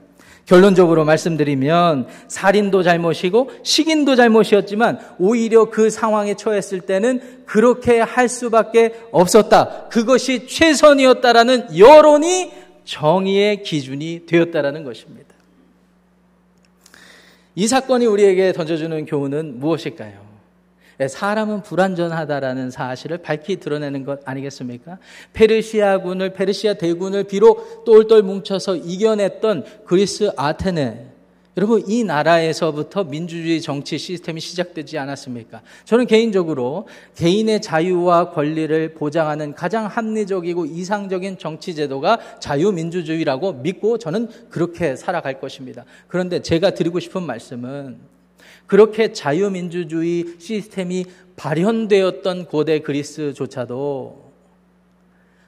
결론적으로 0.51 1.05
말씀드리면 1.05 2.09
살인도 2.27 2.83
잘못이고 2.83 3.53
식인도 3.63 4.17
잘못이었지만 4.17 4.99
오히려 5.21 5.67
그 5.67 5.91
상황에 5.91 6.35
처했을 6.35 6.81
때는 6.81 7.45
그렇게 7.47 8.01
할 8.01 8.29
수밖에 8.29 8.97
없었다. 9.13 9.87
그것이 9.91 10.49
최선이었다라는 10.49 11.79
여론이 11.79 12.51
정의의 12.85 13.63
기준이 13.63 14.27
되었다라는 14.27 14.83
것입니다. 14.83 15.29
이 17.55 17.69
사건이 17.69 18.07
우리에게 18.07 18.53
던져주는 18.53 19.07
교훈은 19.07 19.61
무엇일까요? 19.61 20.30
예, 21.01 21.09
사람은 21.09 21.63
불완전하다라는 21.63 22.71
사실을 22.71 23.19
밝히 23.19 23.57
드러내는 23.57 24.05
것 24.05 24.21
아니겠습니까? 24.25 24.99
페르시아군을 25.33 26.35
페르시아 26.35 26.75
대군을 26.75 27.25
비록 27.25 27.85
똘똘 27.85 28.23
뭉쳐서 28.23 28.77
이겨냈던 28.77 29.65
그리스 29.87 30.31
아테네 30.37 31.11
여러분 31.57 31.83
이 31.89 32.05
나라에서부터 32.05 33.05
민주주의 33.05 33.61
정치 33.61 33.99
시스템이 33.99 34.41
시작되지 34.41 34.99
않았습니까? 34.99 35.63
저는 35.85 36.07
개인적으로 36.07 36.87
개인의 37.17 37.61
자유와 37.61 38.31
권리를 38.31 38.95
보장하는 38.95 39.55
가장 39.55 39.87
합리적이고 39.87 40.67
이상적인 40.67 41.39
정치 41.39 41.75
제도가 41.75 42.19
자유민주주의라고 42.39 43.55
믿고 43.55 43.99
저는 43.99 44.29
그렇게 44.49 44.95
살아갈 44.95 45.41
것입니다. 45.41 45.85
그런데 46.07 46.41
제가 46.41 46.71
드리고 46.71 47.01
싶은 47.01 47.25
말씀은 47.25 48.20
그렇게 48.71 49.13
자유민주주의 49.13 50.37
시스템이 50.39 51.05
발현되었던 51.35 52.45
고대 52.45 52.79
그리스조차도 52.79 54.31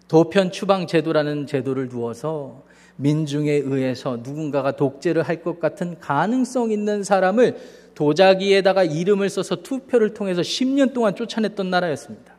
도편 0.09 0.51
추방 0.51 0.89
제도라는 0.89 1.47
제도를 1.47 1.89
두어서 1.89 2.65
민중에 2.97 3.53
의해서 3.53 4.17
누군가가 4.25 4.73
독재를 4.73 5.23
할 5.23 5.45
것 5.45 5.61
같은 5.61 6.01
가능성 6.01 6.73
있는 6.73 7.05
사람을 7.05 7.59
도자기에다가 7.95 8.83
이름을 8.83 9.31
써서 9.31 9.55
투표를 9.63 10.15
통해서 10.15 10.41
10년 10.41 10.93
동안 10.93 11.15
쫓아냈던 11.15 11.71
나라였습니다. 11.71 12.32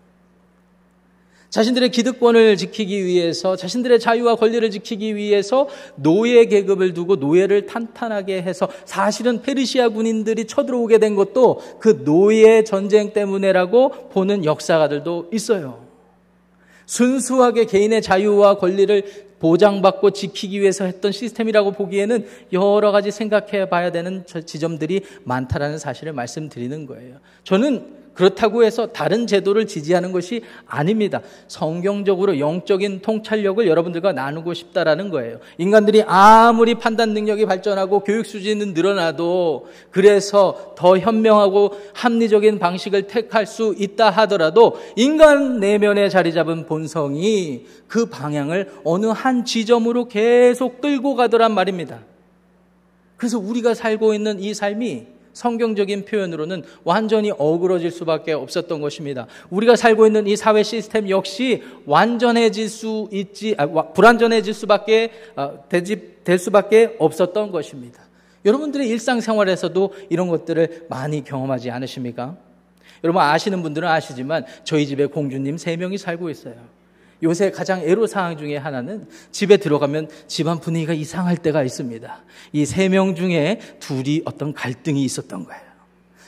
자신들의 1.54 1.90
기득권을 1.90 2.58
지키기 2.58 3.06
위해서 3.06 3.56
자신들의 3.56 4.00
자유와 4.00 4.38
권리를 4.38 4.72
지키기 4.72 5.16
위해서 5.16 5.70
노예 5.96 6.46
계급을 6.46 6.96
두고 6.96 7.18
노예를 7.18 7.68
탄탄하게 7.68 8.42
해서 8.42 8.68
사실은 8.86 9.44
페르시아 9.44 9.90
군인들이 9.90 10.46
쳐들어오게 10.46 10.98
된 10.98 11.14
것도 11.14 11.62
그 11.80 12.04
노예 12.04 12.64
전쟁 12.64 13.14
때문에라고 13.14 14.10
보는 14.10 14.46
역사가들도 14.46 15.30
있어요. 15.32 15.86
순수하게 16.88 17.66
개인의 17.66 18.02
자유와 18.02 18.58
권리를 18.58 19.04
보장받고 19.38 20.10
지키기 20.10 20.60
위해서 20.60 20.86
했던 20.86 21.12
시스템이라고 21.12 21.74
보기에는 21.74 22.26
여러 22.54 22.92
가지 22.92 23.12
생각해 23.12 23.70
봐야 23.70 23.92
되는 23.92 24.26
지점들이 24.26 25.02
많다라는 25.24 25.78
사실을 25.78 26.14
말씀드리는 26.14 26.88
거예요. 26.88 27.18
저는 27.44 28.03
그렇다고 28.14 28.64
해서 28.64 28.88
다른 28.88 29.26
제도를 29.26 29.66
지지하는 29.66 30.12
것이 30.12 30.44
아닙니다. 30.68 31.22
성경적으로 31.48 32.40
영적인 32.40 33.02
통찰력을 33.02 33.66
여러분들과 33.68 34.14
나누고 34.14 34.54
싶다라는 34.54 35.10
거예요. 35.10 35.40
인간들이 35.58 36.04
아무리 36.06 36.76
판단 36.76 37.14
능력이 37.14 37.46
발전하고 37.46 38.02
교육 38.02 38.26
수준은 38.26 38.74
늘어나도 38.74 39.68
그래서 39.90 40.74
더 40.78 40.98
현명하고 40.98 41.72
합리적인 41.94 42.60
방식을 42.60 43.08
택할 43.08 43.48
수 43.48 43.76
있다 43.78 44.10
하더라도 44.12 44.80
인간 44.96 45.60
내면에 45.60 46.10
자리 46.10 46.34
잡은 46.34 46.66
본성이 46.66 47.66
그 47.88 48.06
방향을 48.06 48.72
어느 48.84 49.08
한 49.08 49.46
지점으로 49.46 50.08
계속 50.08 50.82
끌고 50.82 51.16
가더란 51.16 51.54
말입니다. 51.54 52.00
그래서 53.18 53.40
우리가 53.40 53.74
살고 53.74 54.14
있는 54.14 54.40
이 54.40 54.54
삶이 54.54 55.13
성경적인 55.34 56.06
표현으로는 56.06 56.64
완전히 56.84 57.32
어그러질 57.32 57.92
수밖에 57.92 58.34
없었던 58.34 58.82
것입니다. 58.82 59.28
우리가 59.50 59.76
살고 59.76 60.08
있는 60.08 60.28
이 60.28 60.36
사회 60.36 60.64
시스템 60.64 61.10
역시 61.10 61.64
완전해질 61.86 62.70
수 62.70 63.10
있지, 63.12 63.56
아, 63.58 63.66
불완전해질 63.66 64.54
수밖에, 64.54 65.12
아, 65.36 65.52
되지, 65.70 66.14
될 66.24 66.38
수밖에 66.38 66.96
없었던 67.00 67.52
것입니다. 67.52 68.02
여러분들의 68.46 68.88
일상생활에서도 68.90 69.94
이런 70.10 70.28
것들을 70.28 70.86
많이 70.90 71.24
경험하지 71.24 71.72
않으십니까? 71.72 72.36
여러분 73.04 73.22
아시는 73.22 73.62
분들은 73.64 73.88
아시지만 73.88 74.46
저희 74.64 74.86
집에 74.86 75.06
공주님 75.06 75.58
세 75.58 75.76
명이 75.76 75.98
살고 75.98 76.30
있어요. 76.30 76.56
요새 77.24 77.50
가장 77.52 77.82
애로사항 77.82 78.38
중에 78.38 78.58
하나는 78.58 79.08
집에 79.32 79.58
들어가면 79.58 80.10
집안 80.28 80.60
분위기가 80.60 80.94
이상할 80.94 81.38
때가 81.38 81.64
있습니다. 81.64 82.22
이 82.54 82.62
세 82.64 82.90
명 82.90 83.16
중에 83.16 83.60
둘이 83.80 84.22
어떤 84.26 84.54
갈등이 84.54 85.04
있었던 85.04 85.46
거예요. 85.46 85.62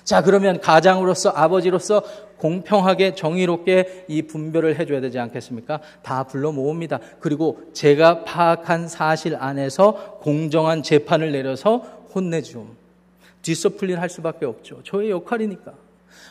자, 0.06 0.22
그러면 0.22 0.62
가장으로서 0.62 1.32
아버지로서 1.32 2.04
공평하게 2.38 3.16
정의롭게 3.16 4.06
이 4.08 4.22
분별을 4.22 4.78
해줘야 4.80 5.02
되지 5.02 5.18
않겠습니까? 5.20 5.80
다 6.04 6.24
불러 6.24 6.52
모읍니다. 6.52 7.00
그리고 7.20 7.60
제가 7.74 8.24
파악한 8.24 8.88
사실 8.88 9.36
안에서 9.36 10.20
공정한 10.22 10.84
재판을 10.84 11.32
내려서 11.32 11.78
혼내줌. 12.14 12.68
디서플린 13.42 13.98
할 13.98 14.10
수밖에 14.10 14.46
없죠. 14.46 14.82
저의 14.84 15.10
역할이니까. 15.12 15.74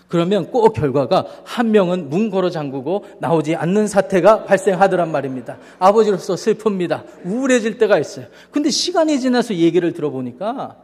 그러면 0.08 0.50
꼭 0.50 0.72
결과가 0.72 1.26
한 1.44 1.70
명은 1.70 2.08
문 2.08 2.30
걸어 2.30 2.50
잠그고 2.50 3.04
나오지 3.20 3.56
않는 3.56 3.86
사태가 3.86 4.44
발생하더란 4.44 5.10
말입니다. 5.10 5.58
아버지로서 5.78 6.34
슬픕니다. 6.34 7.02
우울해질 7.24 7.78
때가 7.78 7.98
있어요. 7.98 8.26
근데 8.50 8.70
시간이 8.70 9.18
지나서 9.18 9.54
얘기를 9.54 9.92
들어보니까 9.92 10.76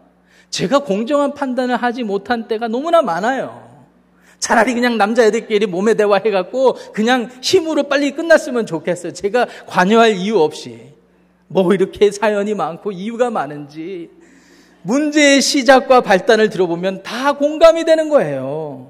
제가 0.48 0.80
공정한 0.80 1.34
판단을 1.34 1.76
하지 1.76 2.02
못한 2.02 2.48
때가 2.48 2.68
너무나 2.68 3.02
많아요. 3.02 3.70
차라리 4.40 4.74
그냥 4.74 4.96
남자애들끼리 4.96 5.66
몸에 5.66 5.94
대화해갖고 5.94 6.74
그냥 6.92 7.30
힘으로 7.42 7.84
빨리 7.84 8.12
끝났으면 8.12 8.66
좋겠어요. 8.66 9.12
제가 9.12 9.46
관여할 9.66 10.16
이유 10.16 10.38
없이. 10.40 10.94
뭐 11.46 11.74
이렇게 11.74 12.10
사연이 12.10 12.54
많고 12.54 12.92
이유가 12.92 13.28
많은지 13.28 14.08
문제의 14.82 15.42
시작과 15.42 16.00
발단을 16.00 16.48
들어보면 16.48 17.02
다 17.02 17.32
공감이 17.32 17.84
되는 17.84 18.08
거예요. 18.08 18.89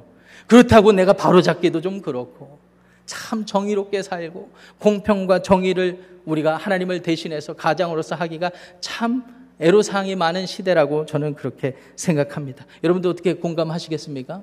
그렇다고 0.51 0.91
내가 0.91 1.13
바로잡기도 1.13 1.81
좀 1.81 2.03
그렇고 2.03 2.59
참 3.07 3.47
정의롭게 3.47 4.03
살고 4.03 4.51
공평과 4.81 5.43
정의를 5.43 6.03
우리가 6.25 6.57
하나님을 6.57 7.03
대신해서 7.03 7.53
가장으로서 7.55 8.17
하기가 8.17 8.51
참 8.81 9.23
애로사항이 9.61 10.17
많은 10.17 10.47
시대라고 10.47 11.07
저는 11.07 11.37
그렇게 11.37 11.77
생각합니다. 11.95 12.67
여러분도 12.83 13.11
어떻게 13.11 13.35
공감하시겠습니까? 13.35 14.43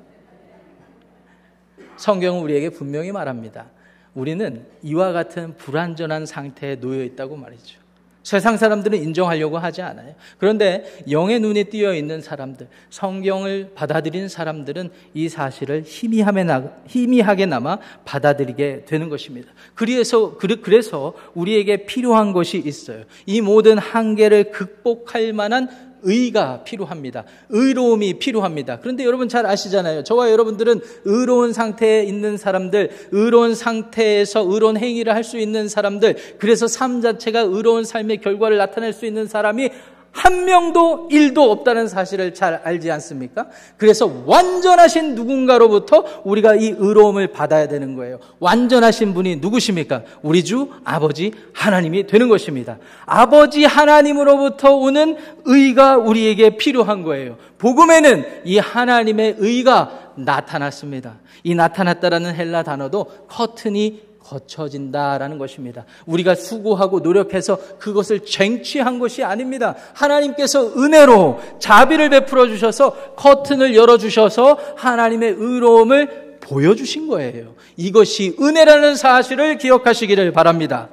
성경은 1.98 2.42
우리에게 2.42 2.70
분명히 2.70 3.12
말합니다. 3.12 3.66
우리는 4.14 4.66
이와 4.84 5.12
같은 5.12 5.58
불완전한 5.58 6.26
상태에 6.26 6.80
놓여 6.80 7.04
있다고 7.04 7.36
말이죠. 7.36 7.82
세상 8.28 8.58
사람들은 8.58 9.02
인정하려고 9.02 9.58
하지 9.58 9.82
않아요. 9.82 10.14
그런데 10.38 10.84
영의 11.10 11.40
눈에 11.40 11.64
띄어 11.64 11.94
있는 11.94 12.22
사람들, 12.22 12.68
성경을 12.90 13.72
받아들인 13.74 14.28
사람들은 14.28 14.90
이 15.14 15.30
사실을 15.30 15.86
희미하게 15.86 17.46
남아 17.46 17.80
받아들이게 18.04 18.84
되는 18.86 19.08
것입니다. 19.08 19.54
그래서, 19.76 20.36
그래서 20.38 21.14
우리에게 21.36 21.86
필요한 21.86 22.34
것이 22.34 22.58
있어요. 22.58 23.06
이 23.26 23.40
모든 23.40 23.78
한계를 23.78 24.52
극복할 24.52 25.32
만한 25.32 25.70
의가 26.08 26.64
필요합니다. 26.64 27.26
의로움이 27.50 28.18
필요합니다. 28.18 28.80
그런데 28.80 29.04
여러분 29.04 29.30
잘 29.30 29.46
아시잖아요. 29.46 30.04
저와 30.04 30.32
여러분들은 30.32 30.80
의로운 31.06 31.54
상태에 31.54 32.04
있는 32.04 32.38
사람들, 32.38 32.90
의로운 33.12 33.54
상태에서 33.54 34.46
의로운 34.48 34.78
행위를 34.78 35.14
할 35.14 35.28
수 35.28 35.38
있는 35.38 35.68
사람들, 35.68 36.16
그래서 36.40 36.68
삶 36.68 37.02
자체가 37.02 37.42
의로운 37.42 37.84
삶의 37.84 38.22
결과를 38.22 38.56
나타낼 38.58 38.94
수 38.94 39.06
있는 39.06 39.28
사람이 39.28 39.70
한 40.18 40.46
명도 40.46 41.10
일도 41.12 41.52
없다는 41.52 41.88
사실을 41.88 42.34
잘 42.34 42.60
알지 42.64 42.90
않습니까? 42.90 43.46
그래서 43.78 44.12
완전하신 44.26 45.14
누군가로부터 45.14 46.04
우리가 46.24 46.56
이 46.56 46.74
의로움을 46.76 47.28
받아야 47.28 47.68
되는 47.68 47.96
거예요. 47.96 48.18
완전하신 48.40 49.14
분이 49.14 49.36
누구십니까? 49.36 50.02
우리 50.24 50.44
주 50.44 50.70
아버지 50.84 51.34
하나님이 51.54 52.08
되는 52.08 52.30
것입니다. 52.30 52.80
아버지 53.06 53.64
하나님으로부터 53.64 54.76
오는 54.76 55.18
의가 55.46 55.98
우리에게 55.98 56.58
필요한 56.58 57.04
거예요. 57.04 57.38
복음에는 57.60 58.42
이 58.44 58.58
하나님의 58.58 59.36
의가 59.38 60.14
나타났습니다. 60.16 61.18
이 61.44 61.54
나타났다라는 61.54 62.34
헬라 62.34 62.64
단어도 62.64 63.06
커튼이 63.28 64.07
거쳐진다라는 64.28 65.38
것입니다. 65.38 65.86
우리가 66.06 66.36
수고하고 66.36 67.00
노력해서 67.00 67.58
그것을 67.80 68.26
쟁취한 68.26 69.00
것이 69.00 69.24
아닙니다. 69.24 69.76
하나님께서 69.94 70.74
은혜로 70.78 71.40
자비를 71.60 72.10
베풀어 72.10 72.48
주셔서 72.48 73.14
커튼을 73.16 73.76
열어 73.76 73.98
주셔서 73.98 74.58
하나님의 74.76 75.36
의로움을 75.38 76.38
보여주신 76.42 77.08
거예요. 77.08 77.56
이것이 77.78 78.36
은혜라는 78.40 78.96
사실을 78.96 79.58
기억하시기를 79.58 80.32
바랍니다. 80.32 80.90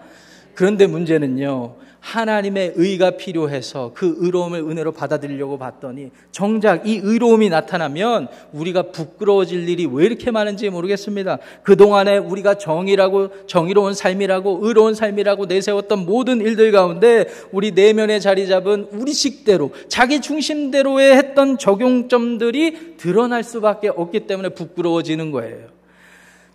그런데 0.55 0.87
문제는요, 0.87 1.77
하나님의 2.05 2.75
의가 2.77 3.13
필요해서 3.13 3.93
그 3.95 4.17
의로움을 4.19 4.61
은혜로 4.61 4.93
받아들이려고 4.93 5.57
봤더니 5.59 6.11
정작 6.31 6.87
이 6.87 7.01
의로움이 7.03 7.49
나타나면 7.49 8.29
우리가 8.53 8.91
부끄러워질 8.93 9.67
일이 9.67 9.89
왜 9.91 10.05
이렇게 10.05 10.31
많은지 10.31 10.69
모르겠습니다. 10.69 11.39
그동안에 11.63 12.19
우리가 12.19 12.55
정의라고 12.55 13.47
정의로운 13.47 13.95
삶이라고 13.95 14.61
의로운 14.63 14.95
삶이라고 14.95 15.47
내세웠던 15.47 16.05
모든 16.05 16.43
일들 16.43 16.73
가운데 16.73 17.27
우리 17.53 17.73
내면에 17.73 18.21
자리 18.21 18.47
잡은 18.47 18.87
우리식대로 18.93 19.71
자기 19.89 20.21
중심대로에 20.21 21.17
했던 21.17 21.57
적용점들이 21.57 22.97
드러날 22.99 23.43
수밖에 23.43 23.89
없기 23.89 24.27
때문에 24.27 24.51
부끄러워지는 24.51 25.31
거예요. 25.31 25.74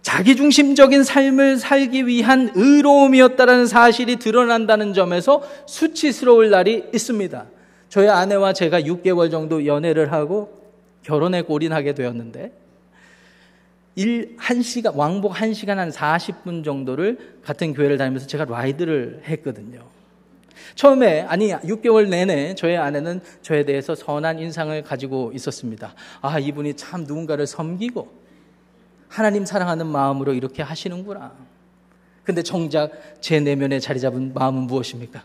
자기중심적인 0.01 1.03
삶을 1.03 1.57
살기 1.57 2.07
위한 2.07 2.51
의로움이었다는 2.55 3.67
사실이 3.67 4.15
드러난다는 4.15 4.93
점에서 4.93 5.43
수치스러울 5.67 6.49
날이 6.49 6.85
있습니다. 6.93 7.45
저희 7.89 8.07
아내와 8.07 8.53
제가 8.53 8.81
6개월 8.81 9.29
정도 9.29 9.65
연애를 9.65 10.11
하고 10.11 10.59
결혼에 11.03 11.41
골인하게 11.41 11.93
되었는데, 11.93 12.53
일, 13.95 14.35
한 14.37 14.61
시간, 14.61 14.93
왕복 14.95 15.41
한 15.41 15.53
시간 15.53 15.79
한 15.79 15.89
40분 15.89 16.63
정도를 16.63 17.17
같은 17.43 17.73
교회를 17.73 17.97
다니면서 17.97 18.27
제가 18.27 18.45
라이드를 18.45 19.23
했거든요. 19.25 19.81
처음에, 20.75 21.21
아니, 21.21 21.51
6개월 21.51 22.07
내내 22.07 22.55
저의 22.55 22.77
아내는 22.77 23.19
저에 23.41 23.65
대해서 23.65 23.95
선한 23.95 24.39
인상을 24.39 24.81
가지고 24.83 25.31
있었습니다. 25.33 25.93
아, 26.21 26.39
이분이 26.39 26.75
참 26.75 27.03
누군가를 27.03 27.47
섬기고, 27.47 28.18
하나님 29.09 29.43
사랑하는 29.43 29.87
마음으로 29.87 30.33
이렇게 30.33 30.63
하시는구나. 30.63 31.33
근데 32.23 32.43
정작 32.43 32.91
제 33.21 33.39
내면에 33.39 33.79
자리 33.79 33.99
잡은 33.99 34.33
마음은 34.35 34.63
무엇입니까? 34.63 35.23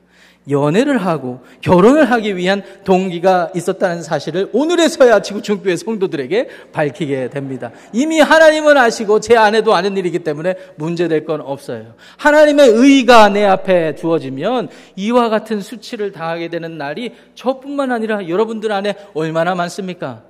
연애를 0.49 0.99
하고 0.99 1.41
결혼을 1.61 2.11
하기 2.11 2.37
위한 2.37 2.63
동기가 2.85 3.51
있었다는 3.55 4.03
사실을 4.03 4.49
오늘에서야 4.53 5.21
지구촌교회 5.21 5.77
성도들에게 5.77 6.49
밝히게 6.73 7.31
됩니다. 7.31 7.73
이미 7.93 8.21
하나님은 8.21 8.77
아시고 8.77 9.21
제 9.21 9.37
아내도 9.37 9.75
아는 9.75 9.97
일이기 9.97 10.21
때문에 10.21 10.55
문제될 10.77 11.27
건 11.27 11.43
없어요. 11.43 11.95
하나님의 12.17 12.71
의가 12.71 13.29
내 13.29 13.45
앞에 13.45 13.95
두어지면 13.97 14.69
이와 14.97 15.29
같은 15.29 15.61
수치를 15.61 16.13
당하게 16.13 16.49
되는 16.49 16.79
날이 16.79 17.15
저뿐만 17.35 17.93
아니라 17.93 18.29
여러분들 18.29 18.73
안에 18.73 18.97
얼마나 19.13 19.55
많습니까? 19.55 20.23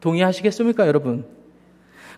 동의하시겠습니까, 0.00 0.86
여러분? 0.86 1.41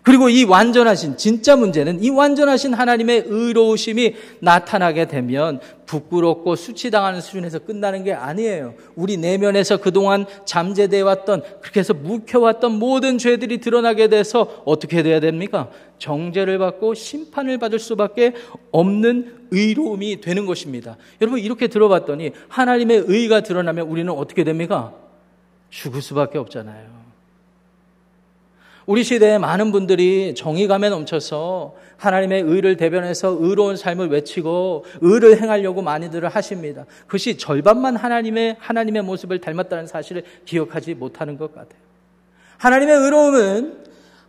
그리고 0.05 0.29
이 0.29 0.43
완전하신 0.43 1.17
진짜 1.17 1.55
문제는 1.55 2.03
이 2.03 2.11
완전하신 2.11 2.75
하나님의 2.75 3.23
의로우심이 3.25 4.13
나타나게 4.39 5.07
되면 5.07 5.59
부끄럽고 5.87 6.55
수치당하는 6.55 7.21
수준에서 7.21 7.57
끝나는 7.57 8.03
게 8.03 8.13
아니에요. 8.13 8.75
우리 8.95 9.17
내면에서 9.17 9.77
그동안 9.77 10.27
잠재되어 10.45 11.03
왔던 11.05 11.41
그렇게 11.59 11.79
해서 11.79 11.95
묵혀왔던 11.95 12.73
모든 12.73 13.17
죄들이 13.17 13.57
드러나게 13.59 14.07
돼서 14.07 14.61
어떻게 14.65 15.01
돼야 15.01 15.19
됩니까? 15.19 15.71
정죄를 15.97 16.59
받고 16.59 16.93
심판을 16.93 17.57
받을 17.57 17.79
수밖에 17.79 18.33
없는 18.71 19.47
의로움이 19.49 20.21
되는 20.21 20.45
것입니다. 20.45 20.97
여러분 21.19 21.39
이렇게 21.39 21.67
들어봤더니 21.67 22.29
하나님의 22.47 23.05
의가 23.07 23.41
드러나면 23.41 23.87
우리는 23.87 24.13
어떻게 24.13 24.43
됩니까? 24.43 24.93
죽을 25.71 26.03
수밖에 26.03 26.37
없잖아요. 26.37 26.94
우리 28.85 29.03
시대에 29.03 29.39
많은 29.39 29.71
분들이 29.71 30.35
정의감에 30.35 30.89
넘쳐서 30.89 31.75
하나님의 31.97 32.43
의를 32.43 32.77
대변해서 32.77 33.35
의로운 33.39 33.77
삶을 33.77 34.09
외치고 34.09 34.85
의를 35.01 35.41
행하려고 35.41 35.81
많이들 35.81 36.27
하십니다. 36.27 36.85
그것이 37.07 37.37
절반만 37.37 37.95
하나님의 37.95 38.57
하나님의 38.59 39.01
모습을 39.01 39.41
닮았다는 39.41 39.87
사실을 39.87 40.23
기억하지 40.45 40.93
못하는 40.93 41.37
것 41.37 41.53
같아요. 41.55 41.79
하나님의 42.57 42.95
의로움은 42.95 43.84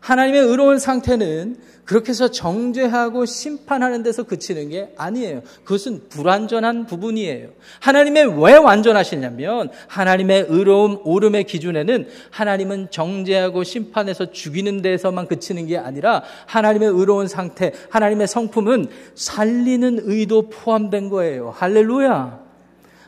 하나님의 0.06 0.40
의로운 0.40 0.78
상태는 0.78 1.56
그렇게 1.84 2.10
해서 2.10 2.30
정죄하고 2.30 3.26
심판하는 3.26 4.04
데서 4.04 4.22
그치는 4.22 4.68
게 4.68 4.92
아니에요. 4.96 5.42
그것은 5.64 6.08
불완전한 6.08 6.86
부분이에요. 6.86 7.48
하나님의 7.80 8.40
왜 8.40 8.56
완전하시냐면 8.56 9.70
하나님의 9.88 10.46
의로움, 10.48 11.00
오름의 11.02 11.44
기준에는 11.44 12.08
하나님은 12.30 12.88
정죄하고 12.90 13.64
심판해서 13.64 14.30
죽이는 14.30 14.80
데서만 14.80 15.26
그치는 15.26 15.66
게 15.66 15.76
아니라 15.76 16.22
하나님의 16.46 16.88
의로운 16.88 17.26
상태, 17.26 17.72
하나님의 17.90 18.28
성품은 18.28 18.86
살리는 19.16 19.98
의도 20.02 20.50
포함된 20.50 21.08
거예요. 21.08 21.52
할렐루야. 21.56 22.46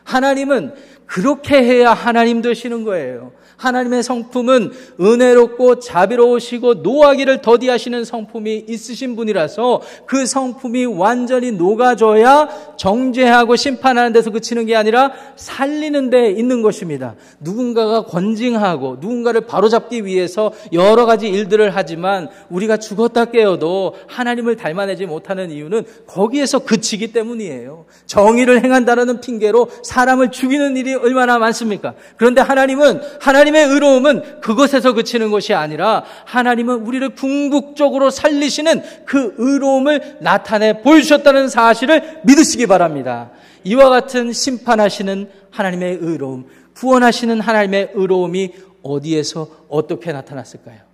하나님은 0.03 0.73
그렇게 1.05 1.63
해야 1.63 1.93
하나님 1.93 2.41
되시는 2.41 2.83
거예요. 2.83 3.31
하나님의 3.59 4.03
성품은 4.03 4.71
은혜롭고 4.99 5.79
자비로우시고 5.79 6.75
노하기를 6.75 7.41
더디하시는 7.41 8.05
성품이 8.05 8.65
있으신 8.67 9.15
분이라서 9.17 9.81
그 10.05 10.25
성품이 10.25 10.85
완전히 10.85 11.51
녹아져야 11.51 12.49
정죄하고 12.77 13.57
심판하는 13.57 14.13
데서 14.13 14.31
그치는 14.31 14.65
게 14.65 14.75
아니라 14.75 15.11
살리는 15.35 16.09
데 16.09 16.31
있는 16.31 16.61
것입니다. 16.61 17.15
누군가가 17.41 18.05
권징하고 18.05 18.97
누군가를 19.01 19.41
바로잡기 19.41 20.05
위해서 20.05 20.53
여러 20.71 21.05
가지 21.05 21.27
일들을 21.27 21.75
하지만 21.75 22.29
우리가 22.49 22.77
죽었다 22.77 23.25
깨어도 23.25 23.95
하나님을 24.07 24.55
닮아내지 24.55 25.05
못하는 25.05 25.51
이유는 25.51 25.83
거기에서 26.07 26.59
그치기 26.59 27.11
때문이에요. 27.11 27.85
정의를 28.05 28.63
행한다는 28.63 29.19
핑계로 29.19 29.69
사람을 29.83 30.31
죽이는 30.31 30.77
일이 30.77 30.95
얼마나 30.95 31.37
많습니까? 31.39 31.93
그런데 32.15 32.39
하나님은 32.39 33.01
하나님 33.19 33.48
의 33.55 33.65
의로움은 33.67 34.41
그것에서 34.41 34.93
그치는 34.93 35.31
것이 35.31 35.53
아니라 35.53 36.03
하나님은 36.25 36.85
우리를 36.85 37.09
궁극적으로 37.09 38.09
살리시는 38.09 38.81
그 39.05 39.35
의로움을 39.37 40.17
나타내 40.21 40.81
보여주셨다는 40.81 41.49
사실을 41.49 42.21
믿으시기 42.23 42.67
바랍니다. 42.67 43.31
이와 43.63 43.89
같은 43.89 44.31
심판하시는 44.33 45.29
하나님의 45.51 45.99
의로움, 46.01 46.45
구원하시는 46.75 47.39
하나님의 47.41 47.91
의로움이 47.93 48.53
어디에서 48.83 49.47
어떻게 49.67 50.11
나타났을까요? 50.11 50.89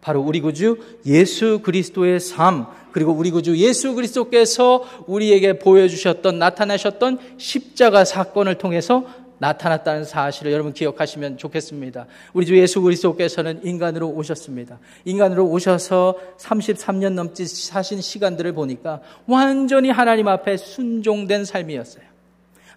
바로 0.00 0.20
우리 0.20 0.40
구주 0.40 0.76
예수 1.06 1.60
그리스도의 1.62 2.20
삶, 2.20 2.66
그리고 2.92 3.12
우리 3.12 3.30
구주 3.30 3.56
예수 3.56 3.94
그리스도께서 3.94 4.84
우리에게 5.06 5.58
보여주셨던, 5.58 6.38
나타나셨던 6.38 7.18
십자가 7.38 8.04
사건을 8.04 8.56
통해서 8.56 9.04
나타났다는 9.44 10.04
사실을 10.04 10.52
여러분 10.52 10.72
기억하시면 10.72 11.36
좋겠습니다. 11.36 12.06
우리 12.32 12.46
주 12.46 12.56
예수 12.58 12.80
그리스도께서는 12.80 13.60
인간으로 13.62 14.08
오셨습니다. 14.08 14.78
인간으로 15.04 15.46
오셔서 15.46 16.16
33년 16.38 17.12
넘지 17.12 17.46
사신 17.46 18.00
시간들을 18.00 18.54
보니까 18.54 19.02
완전히 19.26 19.90
하나님 19.90 20.28
앞에 20.28 20.56
순종된 20.56 21.44
삶이었어요. 21.44 22.04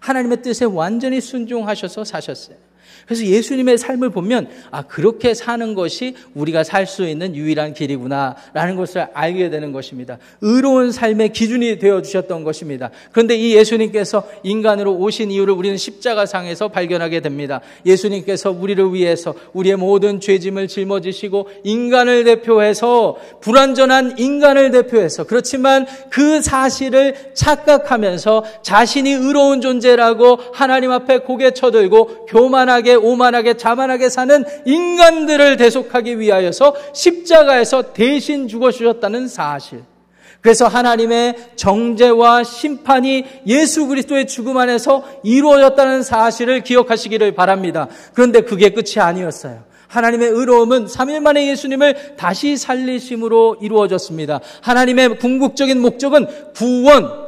하나님의 0.00 0.42
뜻에 0.42 0.66
완전히 0.66 1.20
순종하셔서 1.22 2.04
사셨어요. 2.04 2.67
그래서 3.06 3.24
예수님의 3.24 3.78
삶을 3.78 4.10
보면 4.10 4.48
아 4.70 4.82
그렇게 4.82 5.32
사는 5.34 5.74
것이 5.74 6.16
우리가 6.34 6.64
살 6.64 6.88
수 6.88 7.06
있는 7.06 7.36
유일한 7.36 7.74
길이구나라는 7.74 8.74
것을 8.76 9.06
알게 9.12 9.50
되는 9.50 9.70
것입니다. 9.72 10.18
의로운 10.40 10.90
삶의 10.90 11.32
기준이 11.32 11.78
되어 11.78 12.02
주셨던 12.02 12.42
것입니다. 12.42 12.90
그런데 13.12 13.36
이 13.36 13.54
예수님께서 13.54 14.26
인간으로 14.42 14.94
오신 14.96 15.30
이유를 15.30 15.54
우리는 15.54 15.76
십자가상에서 15.76 16.68
발견하게 16.68 17.20
됩니다. 17.20 17.60
예수님께서 17.86 18.50
우리를 18.50 18.94
위해서 18.94 19.34
우리의 19.52 19.76
모든 19.76 20.18
죄짐을 20.18 20.66
짊어지시고 20.68 21.48
인간을 21.64 22.24
대표해서 22.24 23.16
불완전한 23.40 24.18
인간을 24.18 24.70
대표해서 24.70 25.24
그렇지만 25.24 25.86
그 26.10 26.40
사실을 26.40 27.14
착각하면서 27.34 28.44
자신이 28.62 29.10
의로운 29.10 29.60
존재라고 29.60 30.38
하나님 30.54 30.90
앞에 30.90 31.18
고개 31.18 31.50
쳐들고 31.50 32.26
교만하게 32.26 32.77
오만하게 32.94 33.54
자만하게 33.54 34.08
사는 34.08 34.44
인간들을 34.64 35.56
대속하기 35.56 36.18
위하여서 36.20 36.74
십자가에서 36.92 37.92
대신 37.92 38.48
죽어 38.48 38.70
주셨다는 38.70 39.28
사실. 39.28 39.82
그래서 40.40 40.66
하나님의 40.68 41.34
정죄와 41.56 42.44
심판이 42.44 43.24
예수 43.46 43.86
그리스도의 43.86 44.26
죽음 44.26 44.56
안에서 44.56 45.04
이루어졌다는 45.24 46.02
사실을 46.02 46.62
기억하시기를 46.62 47.34
바랍니다. 47.34 47.88
그런데 48.14 48.42
그게 48.42 48.70
끝이 48.70 48.98
아니었어요. 48.98 49.64
하나님의 49.88 50.28
의로움은 50.28 50.86
3일 50.86 51.20
만에 51.20 51.48
예수님을 51.48 52.16
다시 52.16 52.56
살리심으로 52.56 53.56
이루어졌습니다. 53.60 54.40
하나님의 54.60 55.18
궁극적인 55.18 55.80
목적은 55.80 56.26
구원, 56.54 57.27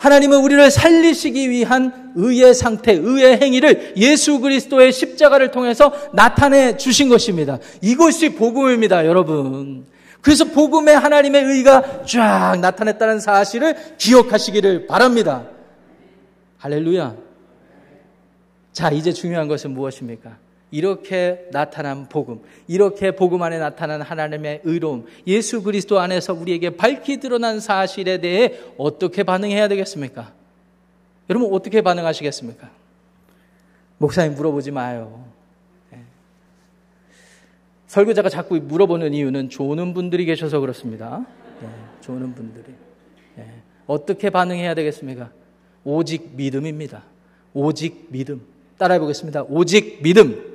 하나님은 0.00 0.38
우리를 0.40 0.70
살리시기 0.70 1.50
위한 1.50 2.12
의의 2.16 2.54
상태, 2.54 2.92
의의 2.92 3.38
행위를 3.38 3.92
예수 3.98 4.40
그리스도의 4.40 4.92
십자가를 4.92 5.50
통해서 5.50 5.92
나타내 6.14 6.78
주신 6.78 7.10
것입니다. 7.10 7.58
이것이 7.82 8.34
복음입니다, 8.34 9.04
여러분. 9.04 9.84
그래서 10.22 10.46
복음의 10.46 10.98
하나님의 10.98 11.44
의가 11.44 12.04
쫙 12.06 12.58
나타냈다는 12.60 13.20
사실을 13.20 13.76
기억하시기를 13.98 14.86
바랍니다. 14.86 15.44
할렐루야. 16.56 17.16
자, 18.72 18.90
이제 18.90 19.12
중요한 19.12 19.48
것은 19.48 19.72
무엇입니까? 19.72 20.38
이렇게 20.70 21.48
나타난 21.50 22.08
복음, 22.08 22.40
이렇게 22.68 23.10
복음 23.10 23.42
안에 23.42 23.58
나타난 23.58 24.02
하나님의 24.02 24.62
의로움, 24.64 25.06
예수 25.26 25.62
그리스도 25.62 25.98
안에서 25.98 26.32
우리에게 26.32 26.76
밝히 26.76 27.18
드러난 27.18 27.60
사실에 27.60 28.18
대해 28.18 28.58
어떻게 28.78 29.22
반응해야 29.22 29.68
되겠습니까? 29.68 30.32
여러분 31.28 31.52
어떻게 31.52 31.80
반응하시겠습니까? 31.80 32.70
목사님 33.98 34.34
물어보지 34.34 34.70
마요. 34.70 35.24
네. 35.90 35.98
설교자가 37.86 38.28
자꾸 38.28 38.56
물어보는 38.56 39.12
이유는 39.14 39.50
조는 39.50 39.94
분들이 39.94 40.24
계셔서 40.24 40.60
그렇습니다. 40.60 41.24
네, 41.60 41.68
조는 42.00 42.34
분들이. 42.34 42.74
네. 43.36 43.62
어떻게 43.86 44.30
반응해야 44.30 44.74
되겠습니까? 44.74 45.30
오직 45.84 46.30
믿음입니다. 46.34 47.04
오직 47.52 48.06
믿음. 48.08 48.42
따라해 48.78 48.98
보겠습니다. 48.98 49.44
오직 49.48 50.00
믿음. 50.02 50.49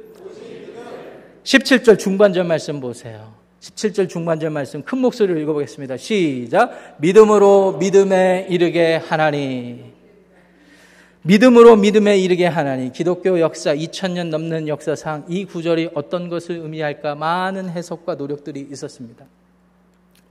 17절 1.45 1.99
중반절 1.99 2.43
말씀 2.43 2.79
보세요. 2.79 3.34
17절 3.62 4.10
중반절 4.10 4.49
말씀 4.49 4.81
큰 4.81 4.97
목소리로 4.97 5.39
읽어보겠습니다. 5.39 5.95
시작. 5.97 6.95
믿음으로 6.97 7.77
믿음에 7.77 8.47
이르게 8.49 8.95
하나니. 8.95 9.93
믿음으로 11.21 11.75
믿음에 11.75 12.17
이르게 12.17 12.47
하나니. 12.47 12.91
기독교 12.91 13.39
역사 13.39 13.75
2000년 13.75 14.29
넘는 14.29 14.67
역사상 14.67 15.25
이 15.29 15.45
구절이 15.45 15.91
어떤 15.93 16.29
것을 16.29 16.58
의미할까 16.58 17.13
많은 17.13 17.69
해석과 17.69 18.15
노력들이 18.15 18.67
있었습니다. 18.71 19.25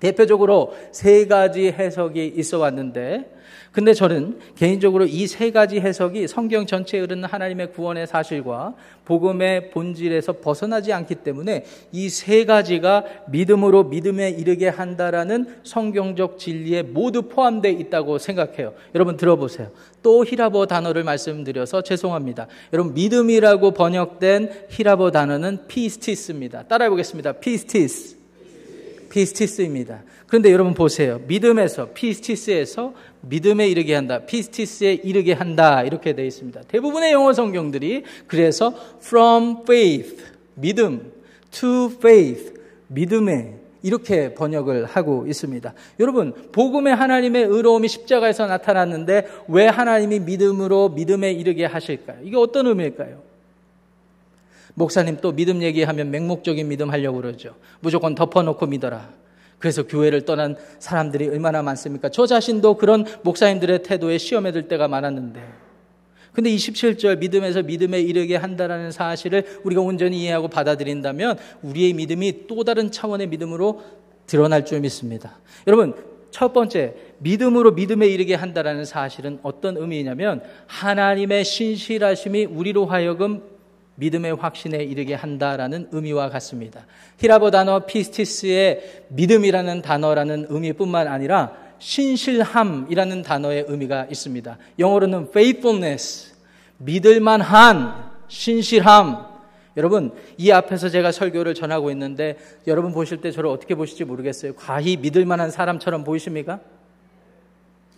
대표적으로 0.00 0.74
세 0.90 1.29
가지 1.29 1.68
해석이 1.68 2.35
있어 2.37 2.59
왔는데 2.59 3.33
근데 3.75 3.93
저는 3.93 4.39
개인적으로 4.55 5.05
이 5.05 5.27
세 5.27 5.51
가지 5.51 5.81
해석이 5.81 6.29
성경 6.29 6.65
전체에 6.65 7.01
흐르는 7.01 7.25
하나님의 7.25 7.73
구원의 7.73 8.07
사실과 8.07 8.75
복음의 9.05 9.71
본질에서 9.71 10.35
벗어나지 10.35 10.93
않기 10.93 11.17
때문에 11.17 11.65
이 11.91 12.09
세 12.09 12.45
가지가 12.45 13.05
믿음으로 13.31 13.85
믿음에 13.85 14.31
이르게 14.31 14.69
한다라는 14.69 15.57
성경적 15.65 16.39
진리에 16.39 16.83
모두 16.83 17.23
포함되어 17.23 17.73
있다고 17.73 18.19
생각해요. 18.19 18.75
여러분 18.95 19.17
들어보세요. 19.17 19.71
또 20.05 20.25
헬라어 20.25 20.66
단어를 20.67 21.03
말씀드려서 21.03 21.83
죄송합니다. 21.83 22.47
여러분 22.73 22.95
믿음이라고 22.95 23.73
번역된 23.73 24.67
헬라어 24.70 25.11
단어는 25.11 25.67
피스티스입니다. 25.67 26.63
따라해 26.69 26.91
보겠습니다. 26.91 27.33
피스티스. 27.33 28.24
피스티스입니다. 29.14 30.03
그런데 30.27 30.50
여러분 30.50 30.74
보세요. 30.74 31.20
믿음에서, 31.29 31.90
피스티스에서 31.94 32.94
믿음에 33.20 33.68
이르게 33.68 33.94
한다. 33.94 34.27
피스티스에 34.27 34.94
이르게 35.05 35.33
한다. 35.33 35.85
이렇게 35.85 36.14
되어 36.14 36.24
있습니다. 36.24 36.62
대부분의 36.66 37.12
영어 37.12 37.33
성경들이 37.33 38.03
그래서 38.27 38.74
from 39.00 39.59
faith, 39.62 40.16
믿음, 40.57 41.12
to 41.53 41.92
faith, 41.94 42.55
믿음에 42.88 43.55
이렇게 43.85 44.35
번역을 44.35 44.87
하고 44.87 45.27
있습니다. 45.29 45.72
여러분, 46.00 46.33
복음의 46.50 46.96
하나님의 46.96 47.44
의로움이 47.44 47.87
십자가에서 47.87 48.46
나타났는데 48.46 49.29
왜 49.46 49.68
하나님이 49.68 50.20
믿음으로 50.20 50.88
믿음에 50.88 51.31
이르게 51.31 51.66
하실까요? 51.66 52.18
이게 52.24 52.37
어떤 52.37 52.66
의미일까요? 52.66 53.34
목사님 54.75 55.19
또 55.21 55.33
믿음 55.33 55.63
얘기하면 55.63 56.11
맹목적인 56.11 56.69
믿음 56.69 56.91
하려고 56.91 57.21
그러죠. 57.21 57.55
무조건 57.81 58.15
덮어놓고 58.15 58.67
믿어라. 58.67 59.09
그래서 59.59 59.85
교회를 59.85 60.25
떠난 60.25 60.57
사람들이 60.79 61.29
얼마나 61.29 61.63
많습니까? 61.63 62.09
저 62.11 62.27
자신도 62.27 62.77
그런 62.77 63.07
목사님들의 63.23 63.83
태도에 63.83 64.19
시험에 64.19 64.53
들 64.53 64.69
때가 64.69 64.89
많았는데. 64.89 65.65
근데 66.33 66.51
27절 66.51 67.19
믿음에서 67.19 67.63
믿음에 67.63 68.01
이르게 68.01 68.35
한다라는 68.35 68.91
사실을 68.91 69.45
우리가 69.63 69.81
온전히 69.81 70.21
이해하고 70.23 70.49
받아들인다면 70.49 71.39
우리의 71.63 71.93
믿음이 71.93 72.49
또 72.49 72.65
다른 72.65 72.91
차원의 72.91 73.29
믿음으로 73.29 73.83
드러날 74.27 74.65
줄 74.65 74.81
믿습니다. 74.81 75.39
여러분, 75.69 75.95
첫 76.33 76.53
번째, 76.53 76.95
믿음으로 77.19 77.73
믿음에 77.73 78.09
이르게 78.09 78.35
한다라는 78.35 78.85
사실은 78.85 79.39
어떤 79.45 79.77
의미냐면 79.77 80.43
하나님의 80.67 81.45
신실하심이 81.45 82.47
우리로 82.47 82.87
하여금 82.87 83.41
믿음의 83.96 84.37
확신에 84.37 84.83
이르게 84.83 85.14
한다라는 85.14 85.88
의미와 85.92 86.28
같습니다. 86.30 86.87
히라보 87.18 87.50
단어 87.50 87.80
피스티스의 87.87 89.04
믿음이라는 89.09 89.83
단어라는 89.83 90.46
의미뿐만 90.48 91.09
아니라 91.09 91.52
신실함이라는 91.78 93.22
단어의 93.22 93.66
의미가 93.68 94.07
있습니다. 94.11 94.59
영어로는 94.78 95.28
faithfulness, 95.30 96.35
믿을만한 96.78 98.11
신실함. 98.28 99.35
여러분, 99.76 100.12
이 100.38 100.50
앞에서 100.50 100.88
제가 100.88 101.11
설교를 101.12 101.54
전하고 101.54 101.90
있는데 101.90 102.38
여러분 102.66 102.92
보실 102.92 103.20
때 103.20 103.33
저를 103.33 103.50
어떻게 103.50 103.74
보실지 103.74 104.04
모르겠어요. 104.04 104.54
과히 104.54 104.96
믿을만한 104.96 105.50
사람처럼 105.50 106.04
보이십니까? 106.04 106.61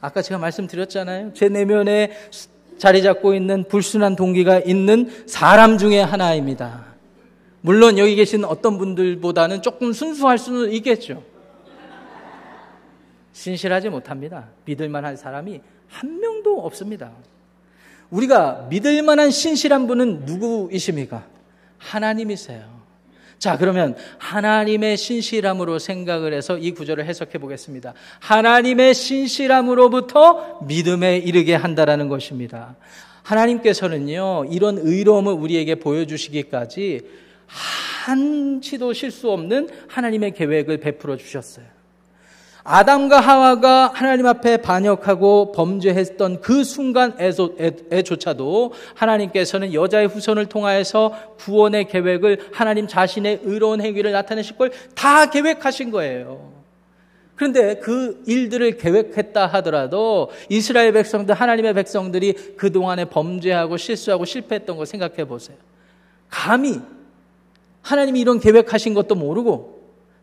아까 0.01 0.23
제가 0.23 0.39
말씀드렸잖아요. 0.39 1.33
제 1.35 1.49
내면에 1.49 2.13
자리 2.79 3.03
잡고 3.03 3.35
있는 3.35 3.65
불순한 3.65 4.17
동기가 4.17 4.61
있는 4.61 5.11
사람 5.27 5.79
중에 5.79 6.01
하나입니다. 6.01 6.85
물론 7.61 7.99
여기 7.99 8.15
계신 8.15 8.45
어떤 8.45 8.79
분들보다는 8.79 9.63
조금 9.63 9.93
순수할 9.93 10.39
수는 10.39 10.73
있겠죠. 10.73 11.23
신실하지 13.33 13.91
못합니다. 13.91 14.49
믿을 14.65 14.89
만한 14.89 15.17
사람이 15.17 15.61
한 15.89 16.21
명도 16.21 16.61
없습니다. 16.61 17.11
우리가 18.11 18.67
믿을 18.71 19.03
만한 19.03 19.31
신실한 19.31 19.87
분은 19.87 20.27
누구이십니까? 20.27 21.27
하나님이세요. 21.79 22.76
자, 23.39 23.59
그러면 23.59 23.97
하나님의 24.19 24.97
신실함으로 24.97 25.79
생각을 25.79 26.33
해서 26.33 26.57
이 26.57 26.73
구절을 26.73 27.05
해석해 27.05 27.39
보겠습니다. 27.39 27.93
하나님의 28.21 28.95
신실함으로부터 28.95 30.61
믿음에 30.67 31.19
이르게 31.19 31.55
한다라는 31.55 32.09
것입니다. 32.09 32.77
하나님께서는요, 33.23 34.47
이런 34.51 34.79
의로움을 34.79 35.33
우리에게 35.33 35.75
보여주시기까지 35.77 37.01
한치도 37.47 38.93
실수 38.93 39.31
없는 39.31 39.69
하나님의 39.89 40.33
계획을 40.33 40.79
베풀어 40.79 41.17
주셨어요. 41.17 41.76
아담과 42.69 43.21
하와가 43.21 43.93
하나님 43.95 44.27
앞에 44.27 44.57
반역하고 44.59 45.53
범죄했던 45.53 46.41
그 46.41 46.65
순간에조차도 46.65 48.73
하나님께서는 48.95 49.73
여자의 49.73 50.09
후손을 50.09 50.47
통하여서 50.47 51.37
구원의 51.39 51.87
계획을 51.87 52.51
하나님 52.53 52.89
자신의 52.89 53.41
의로운 53.45 53.81
행위를 53.81 54.13
나타내실 54.13 54.57
걸 54.57 54.71
다 54.95 55.31
계획하신 55.31 55.91
거예요. 55.91 56.53
그런데 57.37 57.77
그 57.77 58.23
일들을 58.27 58.79
계획했다 58.79 59.47
하더라도 59.47 60.31
이스라엘 60.49 60.93
백성들, 60.93 61.35
하나님의 61.35 61.75
백성들이 61.75 62.57
그동안에 62.57 63.07
범죄하고 63.07 63.77
실수하고 63.77 64.25
실패했던 64.25 64.77
거 64.77 64.85
생각해 64.85 65.27
보세요. 65.27 65.57
감히 66.29 66.81
하나님이 67.83 68.21
이런 68.21 68.41
계획하신 68.41 68.95
것도 68.95 69.15
모르고 69.15 69.77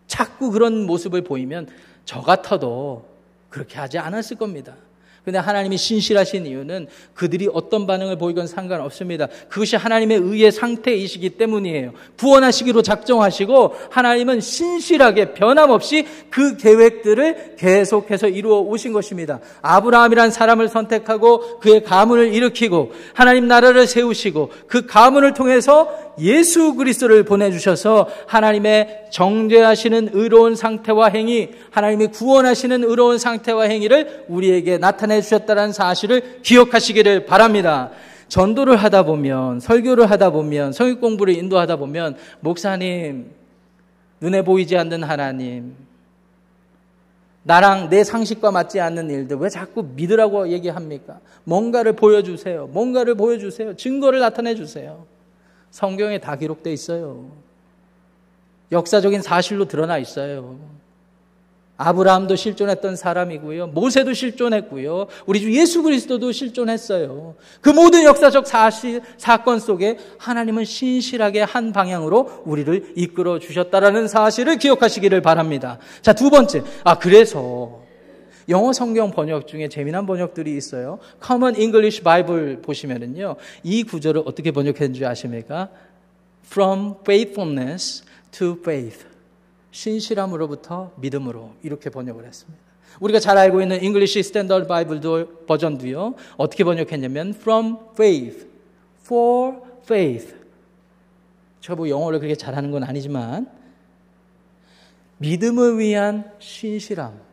자꾸 0.08 0.52
그런 0.52 0.86
모습을 0.86 1.22
보이면 1.22 1.68
저 2.06 2.22
같아도 2.22 3.06
그렇게 3.50 3.78
하지 3.78 3.98
않았을 3.98 4.38
겁니다. 4.38 4.76
근데 5.24 5.40
하나님이 5.40 5.78
신실하신 5.78 6.46
이유는 6.46 6.88
그들이 7.14 7.48
어떤 7.54 7.88
반응을 7.88 8.18
보이건 8.18 8.46
상관없습니다. 8.46 9.28
그것이 9.48 9.78
하나님의 9.78 10.18
의의 10.18 10.52
상태이시기 10.52 11.32
때문이에요. 11.32 11.94
구원하시기로 12.20 12.82
작정하시고 12.82 13.74
하나님은 13.90 14.42
신실하게 14.42 15.34
변함없이 15.34 16.06
그 16.30 16.58
계획들을 16.58 17.56
계속해서 17.58 18.28
이루어 18.28 18.60
오신 18.60 18.92
것입니다. 18.92 19.40
아브라함이란 19.62 20.30
사람을 20.30 20.68
선택하고 20.68 21.60
그의 21.60 21.84
가문을 21.84 22.34
일으키고 22.34 22.92
하나님 23.14 23.48
나라를 23.48 23.88
세우시고 23.88 24.52
그 24.68 24.86
가문을 24.86 25.34
통해서 25.34 26.13
예수 26.20 26.76
그리스도를 26.76 27.24
보내주셔서 27.24 28.10
하나님의 28.28 29.08
정죄하시는 29.10 30.10
의로운 30.14 30.56
상태와 30.56 31.10
행위, 31.10 31.50
하나님이 31.72 32.08
구원하시는 32.08 32.84
의로운 32.84 33.18
상태와 33.18 33.64
행위를 33.64 34.26
우리에게 34.28 34.78
나타내 34.78 35.22
주셨다는 35.22 35.72
사실을 35.72 36.42
기억하시기를 36.44 37.26
바랍니다. 37.26 37.92
전도를 38.28 38.78
하다 38.78 39.04
보면, 39.04 39.60
설교를 39.60 40.10
하다 40.10 40.32
보면, 40.32 40.72
성역 40.72 41.02
공부를 41.02 41.36
인도하다 41.36 41.76
보면, 41.76 42.16
목사님, 42.40 43.32
눈에 44.22 44.44
보이지 44.44 44.78
않는 44.78 45.04
하나님, 45.04 45.76
나랑 47.44 47.90
내 47.90 48.04
상식과 48.04 48.52
맞지 48.52 48.80
않는 48.80 49.10
일들 49.10 49.38
왜 49.38 49.50
자꾸 49.50 49.84
믿으라고 49.96 50.48
얘기합니까? 50.50 51.20
뭔가를 51.44 51.94
보여주세요. 51.94 52.70
뭔가를 52.72 53.16
보여주세요. 53.16 53.76
증거를 53.76 54.20
나타내 54.20 54.56
주세요. 54.56 55.06
성경에 55.74 56.20
다 56.20 56.36
기록되어 56.36 56.72
있어요. 56.72 57.32
역사적인 58.72 59.24
사실로 59.24 59.66
드러나 59.66 59.98
있어요. 59.98 60.60
아브라함도 61.78 62.36
실존했던 62.36 62.96
사람이고요. 62.96 63.68
모세도 63.68 64.14
실존했고요. 64.14 65.08
우리 65.26 65.42
주 65.42 65.52
예수 65.52 65.82
그리스도도 65.82 66.32
실존했어요. 66.32 67.34
그 67.60 67.72
모든 67.72 68.04
역사적 68.04 68.46
사실, 68.46 69.02
사건 69.18 69.60
속에 69.60 69.98
하나님은 70.20 70.64
신실하게 70.64 71.42
한 71.42 71.74
방향으로 71.74 72.44
우리를 72.46 72.94
이끌어 72.96 73.40
주셨다라는 73.40 74.08
사실을 74.08 74.60
기억하시기를 74.60 75.22
바랍니다. 75.22 75.80
자, 76.04 76.14
두 76.14 76.30
번째. 76.30 76.62
아, 76.84 77.00
그래서 77.00 77.83
영어 78.50 78.74
성경 78.74 79.12
번역 79.12 79.48
중에 79.48 79.70
재미난 79.70 80.06
번역들이 80.06 80.56
있어요. 80.56 81.00
Common 81.26 81.56
English 81.56 82.04
Bible 82.04 82.62
보시면은요. 82.62 83.36
이 83.64 83.84
구절을 83.84 84.24
어떻게 84.26 84.52
번역했는지 84.52 85.06
아십니까? 85.06 85.70
From 86.46 86.96
faithfulness 87.02 88.04
to 88.32 88.58
faith. 88.60 89.06
신실함으로부터 89.72 90.92
믿음으로 90.98 91.54
이렇게 91.64 91.90
번역을 91.90 92.26
했습니다. 92.26 92.62
우리가 93.00 93.20
잘 93.20 93.38
알고 93.38 93.62
있는 93.62 93.82
English 93.82 94.20
Standard 94.20 94.68
Bible 94.68 95.26
버전도요. 95.48 96.16
어떻게 96.38 96.64
번역했냐면 96.64 97.30
from 97.30 97.78
faith 97.94 98.46
for 99.04 99.56
faith. 99.84 100.36
저뭐 101.62 101.90
영어를 101.90 102.20
그렇게 102.20 102.36
잘하는 102.36 102.72
건 102.72 102.84
아니지만 102.84 103.50
믿음을 105.18 105.80
위한 105.80 106.32
신실함. 106.40 107.33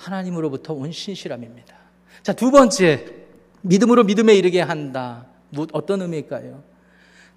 하나님으로부터 0.00 0.72
온 0.72 0.90
신실함입니다. 0.90 1.74
자, 2.22 2.32
두 2.32 2.50
번째, 2.50 3.04
믿음으로 3.62 4.04
믿음에 4.04 4.34
이르게 4.34 4.60
한다. 4.60 5.26
뭐, 5.50 5.66
어떤 5.72 6.00
의미일까요? 6.00 6.62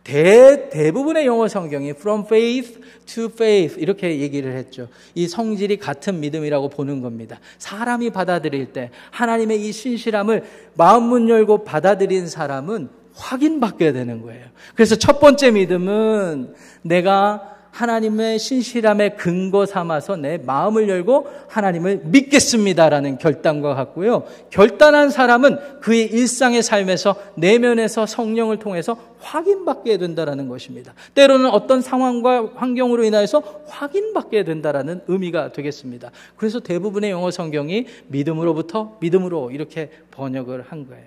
대, 0.04 0.69
대부분의 0.69 1.26
영어 1.26 1.47
성경이 1.47 1.91
from 1.91 2.23
faith 2.26 2.80
to 3.06 3.26
faith 3.26 3.80
이렇게 3.80 4.19
얘기를 4.19 4.56
했죠. 4.56 4.89
이 5.15 5.28
성질이 5.28 5.78
같은 5.78 6.19
믿음이라고 6.19 6.69
보는 6.69 7.02
겁니다. 7.02 7.39
사람이 7.58 8.10
받아들일 8.10 8.73
때 8.73 8.91
하나님의 9.12 9.65
이 9.65 9.71
신실함을 9.71 10.43
마음 10.76 11.04
문 11.04 11.30
열고 11.30 11.63
받아들인 11.63 12.28
사람은 12.28 12.89
확인받게 13.13 13.93
되는 13.93 14.21
거예요. 14.21 14.45
그래서 14.76 14.95
첫 14.95 15.19
번째 15.19 15.52
믿음은 15.52 16.54
내가 16.82 17.53
하나님의 17.73 18.38
신실함의 18.38 19.17
근거 19.17 19.65
삼아서 19.65 20.15
내 20.15 20.38
마음을 20.38 20.88
열고 20.88 21.27
하나님을 21.47 22.01
믿겠습니다라는 22.05 23.17
결단과 23.17 23.73
같고요. 23.73 24.25
결단한 24.51 25.09
사람은 25.09 25.79
그의 25.81 26.05
일상의 26.05 26.62
삶에서 26.62 27.15
내면에서 27.33 28.05
성령을 28.05 28.59
통해서 28.59 28.95
확인받게 29.21 29.97
된다라는 29.97 30.49
것입니다. 30.49 30.93
때로는 31.15 31.49
어떤 31.49 31.81
상황과 31.81 32.51
환경으로 32.53 33.03
인하여서 33.05 33.41
확인받게 33.67 34.43
된다라는 34.43 35.01
의미가 35.07 35.51
되겠습니다. 35.53 36.12
그래서 36.38 36.59
대부분의 36.59 37.09
영어 37.09 37.31
성경이 37.31 37.88
믿음으로부터 38.07 38.97
믿음으로 38.99 39.49
이렇게 39.49 39.89
번역을 40.12 40.65
한 40.69 40.88
거예요. 40.88 41.05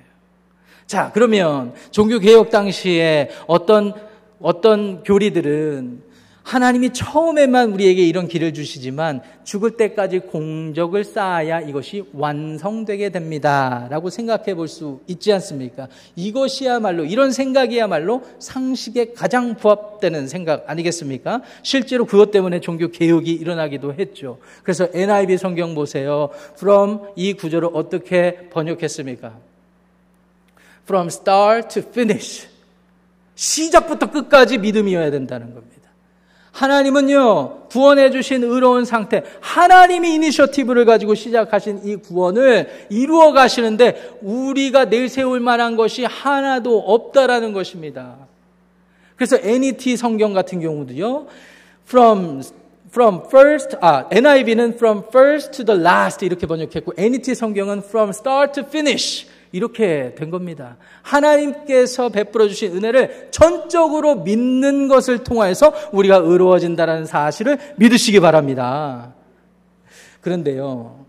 자, 0.88 1.12
그러면 1.14 1.74
종교 1.92 2.18
개혁 2.18 2.50
당시에 2.50 3.31
어떤 3.46 3.94
어떤 4.40 5.02
교리들은 5.02 6.06
하나님이 6.47 6.93
처음에만 6.93 7.73
우리에게 7.73 8.07
이런 8.07 8.29
길을 8.29 8.55
주시지만 8.55 9.21
죽을 9.43 9.73
때까지 9.73 10.21
공적을 10.21 11.03
쌓아야 11.03 11.61
이것이 11.61 12.05
완성되게 12.13 13.09
됩니다. 13.09 13.89
라고 13.91 14.11
생각해 14.11 14.55
볼 14.55 14.69
수 14.69 15.01
있지 15.09 15.33
않습니까? 15.33 15.89
이것이야말로, 16.15 17.05
이런 17.05 17.33
생각이야말로 17.33 18.23
상식에 18.39 19.13
가장 19.13 19.57
부합되는 19.57 20.29
생각 20.29 20.71
아니겠습니까? 20.71 21.43
실제로 21.63 22.05
그것 22.05 22.31
때문에 22.31 22.61
종교 22.61 22.93
개혁이 22.93 23.33
일어나기도 23.33 23.95
했죠. 23.95 24.39
그래서 24.63 24.89
NIV 24.95 25.39
성경 25.39 25.75
보세요. 25.75 26.31
from 26.57 27.01
이 27.17 27.33
구조를 27.33 27.71
어떻게 27.73 28.49
번역했습니까? 28.51 29.37
from 30.85 31.09
start 31.09 31.81
to 31.81 31.91
finish. 31.91 32.47
시작부터 33.35 34.11
끝까지 34.13 34.59
믿음이어야 34.59 35.11
된다는 35.11 35.53
겁니다. 35.53 35.76
하나님은요, 36.57 37.66
구원해 37.69 38.11
주신 38.11 38.42
의로운 38.42 38.87
상태, 38.87 39.23
하나님이 39.40 40.14
이니셔티브를 40.14 40.87
가지고 40.87 41.14
시작하신 41.14 41.83
이 41.85 41.96
구원을 41.96 42.87
이루어 42.88 43.33
가시는데 43.33 44.19
우리가 44.23 44.87
내세울 44.87 45.40
만한 45.40 45.77
것이 45.77 46.04
하나도 46.04 46.79
없다라는 46.79 47.52
것입니다. 47.52 48.17
그래서 49.17 49.37
NET 49.42 49.98
성경 49.98 50.33
같은 50.33 50.61
경우도요, 50.61 51.27
from 51.87 52.42
from 52.88 53.21
first 53.27 53.77
아 53.83 54.07
NIV는 54.11 54.75
from 54.77 55.02
first 55.09 55.50
to 55.52 55.65
the 55.65 55.79
last 55.79 56.25
이렇게 56.25 56.46
번역했고 56.46 56.94
NET 56.96 57.35
성경은 57.35 57.83
from 57.87 58.09
start 58.11 58.52
to 58.54 58.67
finish 58.67 59.27
이렇게 59.57 60.15
된 60.15 60.29
겁니다. 60.29 60.77
하나님께서 61.00 62.11
베풀어 62.11 62.46
주신 62.46 62.77
은혜를 62.77 63.29
전적으로 63.31 64.17
믿는 64.17 64.87
것을 64.87 65.25
통해서 65.25 65.73
우리가 65.92 66.17
의로워진다는 66.17 67.07
사실을 67.07 67.59
믿으시기 67.77 68.21
바랍니다. 68.21 69.15
그런데요, 70.21 71.07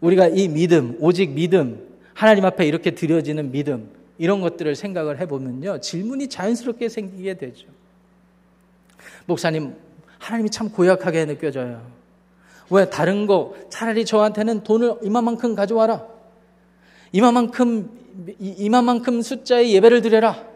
우리가 0.00 0.28
이 0.28 0.46
믿음, 0.46 0.96
오직 1.00 1.30
믿음, 1.30 1.84
하나님 2.14 2.44
앞에 2.44 2.64
이렇게 2.64 2.92
드려지는 2.92 3.50
믿음, 3.50 3.90
이런 4.18 4.40
것들을 4.40 4.76
생각을 4.76 5.18
해보면요, 5.18 5.80
질문이 5.80 6.28
자연스럽게 6.28 6.88
생기게 6.88 7.38
되죠. 7.38 7.66
목사님, 9.26 9.74
하나님이 10.18 10.50
참 10.50 10.70
고약하게 10.70 11.26
느껴져요. 11.26 11.82
왜 12.70 12.88
다른 12.88 13.26
거 13.26 13.56
차라리 13.68 14.04
저한테는 14.04 14.62
돈을 14.62 14.98
이만큼 15.02 15.56
가져와라. 15.56 16.19
이만큼 17.12 17.90
이만큼 18.38 19.22
숫자의 19.22 19.72
예배를 19.74 20.02
드려라. 20.02 20.50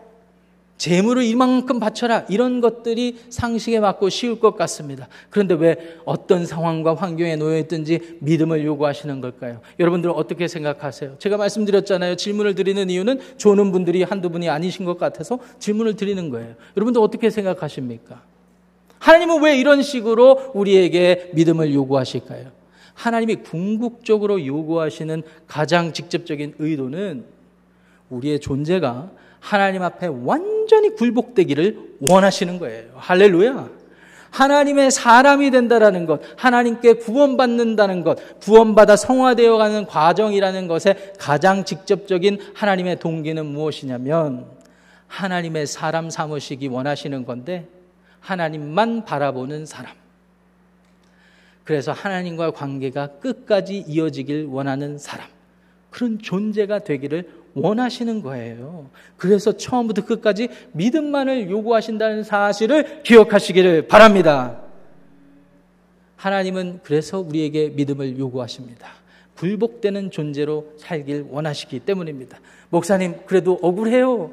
재물을 0.77 1.23
이만큼 1.23 1.79
바쳐라. 1.79 2.27
이런 2.29 2.61
것들이 2.61 3.17
상식에 3.31 3.79
맞고 3.81 4.09
쉬울 4.09 4.41
것 4.41 4.57
같습니다. 4.57 5.09
그런데 5.31 5.55
왜 5.55 5.77
어떤 6.05 6.45
상황과 6.45 6.95
환경에 6.95 7.37
놓여 7.37 7.59
있든지 7.59 8.17
믿음을 8.21 8.65
요구하시는 8.65 9.21
걸까요? 9.21 9.61
여러분들은 9.79 10.15
어떻게 10.15 10.49
생각하세요? 10.49 11.17
제가 11.19 11.37
말씀드렸잖아요. 11.37 12.17
질문을 12.17 12.55
드리는 12.55 12.91
이유는 12.91 13.21
조는 13.37 13.71
분들이 13.71 14.03
한두 14.03 14.31
분이 14.31 14.49
아니신 14.49 14.85
것 14.85 14.99
같아서 14.99 15.39
질문을 15.59 15.95
드리는 15.95 16.29
거예요. 16.29 16.55
여러분들 16.77 17.01
어떻게 17.01 17.31
생각하십니까? 17.31 18.23
하나님은 18.99 19.43
왜 19.43 19.57
이런 19.57 19.83
식으로 19.83 20.51
우리에게 20.55 21.31
믿음을 21.35 21.73
요구하실까요? 21.73 22.47
하나님이 22.95 23.37
궁극적으로 23.37 24.45
요구하시는 24.45 25.23
가장 25.47 25.93
직접적인 25.93 26.55
의도는 26.59 27.25
우리의 28.11 28.41
존재가 28.41 29.11
하나님 29.41 29.83
앞에 29.83 30.07
완전히 30.07 30.95
굴복되기를 30.95 31.97
원하시는 32.01 32.59
거예요. 32.59 32.93
할렐루야. 32.97 33.69
하나님의 34.31 34.91
사람이 34.91 35.53
된다라는 35.53 36.07
것, 36.07 36.21
하나님께 36.37 36.95
구원받는다는 36.95 38.03
것, 38.03 38.41
구원받아 38.41 38.97
성화되어 38.97 39.57
가는 39.59 39.87
과정이라는 39.87 40.67
것에 40.67 41.13
가장 41.21 41.65
직접적인 41.65 42.41
하나님의 42.55 42.99
동기는 42.99 43.47
무엇이냐면 43.47 44.47
하나님의 45.07 45.69
사람 45.69 46.11
삼으시기 46.11 46.67
원하시는 46.67 47.25
건데 47.25 47.69
하나님만 48.19 49.05
바라보는 49.05 49.67
사람. 49.67 50.04
그래서 51.65 51.93
하나님과 51.93 52.53
관계가 52.53 53.19
끝까지 53.21 53.85
이어지길 53.89 54.47
원하는 54.51 54.99
사람. 54.99 55.27
그런 55.91 56.19
존재가 56.19 56.81
되기를 56.81 57.29
원하시는 57.55 58.23
거예요. 58.23 58.91
그래서 59.17 59.57
처음부터 59.57 60.05
끝까지 60.05 60.49
믿음만을 60.73 61.51
요구하신다는 61.51 62.25
사실을 62.25 63.03
기억하시기를 63.03 63.87
바랍니다. 63.87 64.61
하나님은 66.17 66.81
그래서 66.83 67.21
우리에게 67.21 67.71
믿음을 67.71 68.19
요구하십니다. 68.19 68.89
굴복되는 69.37 70.11
존재로 70.11 70.73
살길 70.79 71.27
원하시기 71.31 71.81
때문입니다. 71.81 72.39
목사님, 72.71 73.21
그래도 73.27 73.59
억울해요. 73.63 74.33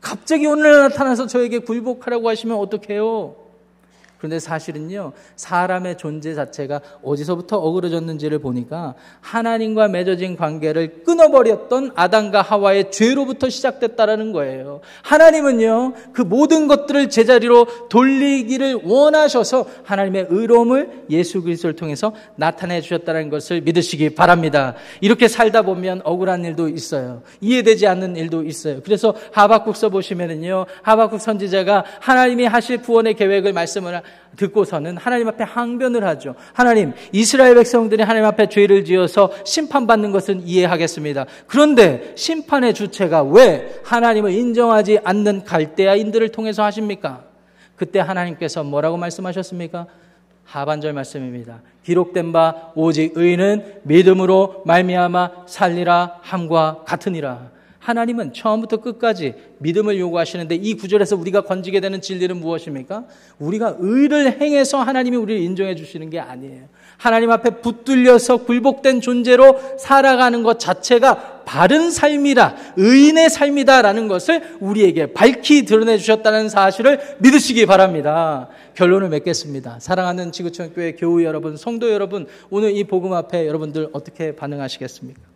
갑자기 0.00 0.46
오늘 0.46 0.72
나타나서 0.72 1.26
저에게 1.26 1.58
굴복하라고 1.58 2.28
하시면 2.28 2.56
어떡해요? 2.56 3.36
그런데 4.20 4.38
사실은요, 4.38 5.12
사람의 5.36 5.96
존재 5.96 6.34
자체가 6.34 6.82
어디서부터 7.02 7.56
어그러졌는지를 7.56 8.38
보니까 8.38 8.94
하나님과 9.22 9.88
맺어진 9.88 10.36
관계를 10.36 11.04
끊어버렸던 11.04 11.92
아담과 11.94 12.42
하와의 12.42 12.90
죄로부터 12.90 13.48
시작됐다라는 13.48 14.32
거예요. 14.32 14.82
하나님은요, 15.02 15.94
그 16.12 16.20
모든 16.20 16.68
것들을 16.68 17.08
제자리로 17.08 17.66
돌리기를 17.88 18.80
원하셔서 18.84 19.64
하나님의 19.84 20.26
의로움을 20.28 21.04
예수 21.08 21.42
그리스도를 21.42 21.74
통해서 21.74 22.12
나타내 22.36 22.82
주셨다는 22.82 23.30
것을 23.30 23.62
믿으시기 23.62 24.10
바랍니다. 24.10 24.74
이렇게 25.00 25.28
살다 25.28 25.62
보면 25.62 26.02
억울한 26.04 26.44
일도 26.44 26.68
있어요. 26.68 27.22
이해되지 27.40 27.86
않는 27.86 28.16
일도 28.16 28.42
있어요. 28.42 28.82
그래서 28.84 29.14
하박국서 29.32 29.88
보시면은요, 29.88 30.66
하박국 30.82 31.22
선지자가 31.22 31.86
하나님이 32.00 32.44
하실 32.44 32.82
구원의 32.82 33.14
계획을 33.14 33.54
말씀을 33.54 34.02
듣고서는 34.36 34.96
하나님 34.96 35.28
앞에 35.28 35.44
항변을 35.44 36.04
하죠. 36.04 36.34
하나님, 36.52 36.92
이스라엘 37.12 37.54
백성들이 37.54 38.02
하나님 38.02 38.26
앞에 38.26 38.48
죄를 38.48 38.84
지어서 38.84 39.30
심판받는 39.44 40.12
것은 40.12 40.46
이해하겠습니다. 40.46 41.26
그런데 41.46 42.12
심판의 42.16 42.74
주체가 42.74 43.22
왜 43.22 43.80
하나님을 43.84 44.32
인정하지 44.32 45.00
않는 45.04 45.44
갈대아인들을 45.44 46.28
통해서 46.30 46.62
하십니까? 46.64 47.24
그때 47.76 47.98
하나님께서 47.98 48.62
뭐라고 48.62 48.96
말씀하셨습니까? 48.96 49.86
하반절 50.44 50.92
말씀입니다. 50.92 51.60
기록된 51.84 52.32
바 52.32 52.72
오직 52.74 53.12
의는 53.14 53.80
믿음으로 53.84 54.62
말미암아 54.66 55.46
살리라 55.46 56.18
함과 56.22 56.82
같으니라. 56.86 57.50
하나님은 57.80 58.34
처음부터 58.34 58.76
끝까지 58.76 59.34
믿음을 59.58 59.98
요구하시는데 59.98 60.54
이 60.56 60.74
구절에서 60.74 61.16
우리가 61.16 61.40
건지게 61.40 61.80
되는 61.80 62.00
진리는 62.00 62.36
무엇입니까? 62.38 63.06
우리가 63.38 63.76
의를 63.78 64.40
행해서 64.40 64.78
하나님이 64.78 65.16
우리를 65.16 65.40
인정해 65.42 65.74
주시는 65.74 66.10
게 66.10 66.20
아니에요. 66.20 66.64
하나님 66.98 67.30
앞에 67.30 67.62
붙들려서 67.62 68.44
굴복된 68.44 69.00
존재로 69.00 69.58
살아가는 69.78 70.42
것 70.42 70.60
자체가 70.60 71.40
바른 71.46 71.90
삶이라, 71.90 72.56
의인의 72.76 73.30
삶이다라는 73.30 74.06
것을 74.06 74.42
우리에게 74.60 75.14
밝히 75.14 75.64
드러내 75.64 75.96
주셨다는 75.96 76.50
사실을 76.50 77.00
믿으시기 77.20 77.64
바랍니다. 77.64 78.48
결론을 78.74 79.08
맺겠습니다. 79.08 79.78
사랑하는 79.80 80.30
지구촌 80.32 80.74
교회 80.74 80.92
교우 80.92 81.22
여러분, 81.22 81.56
성도 81.56 81.90
여러분, 81.90 82.26
오늘 82.50 82.76
이 82.76 82.84
복음 82.84 83.14
앞에 83.14 83.46
여러분들 83.46 83.88
어떻게 83.92 84.36
반응하시겠습니까? 84.36 85.29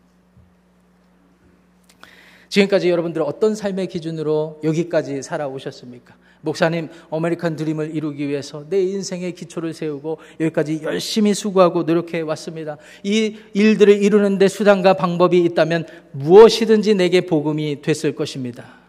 지금까지 2.55 2.89
여러분들 2.89 3.21
어떤 3.23 3.57
삶의 3.57 3.89
기준으로 3.89 4.61
여기까지 4.63 5.25
살아오셨습니까? 5.25 6.15
목사님, 6.41 6.89
아메리칸 7.11 7.57
드림을 7.57 7.97
이루기 7.97 8.29
위해서 8.29 8.65
내 8.69 8.81
인생의 8.81 9.35
기초를 9.35 9.75
세우고 9.75 10.19
여기까지 10.39 10.83
열심히 10.85 11.35
수고하고 11.35 11.83
노력해 11.83 12.21
왔습니다. 12.21 12.77
이 13.03 13.35
일들을 13.55 14.01
이루는데 14.01 14.47
수단과 14.47 14.95
방법이 14.95 15.43
있다면 15.43 15.87
무엇이든지 16.13 16.95
내게 16.95 17.23
복음이 17.23 17.83
됐을 17.83 18.15
것입니다. 18.15 18.84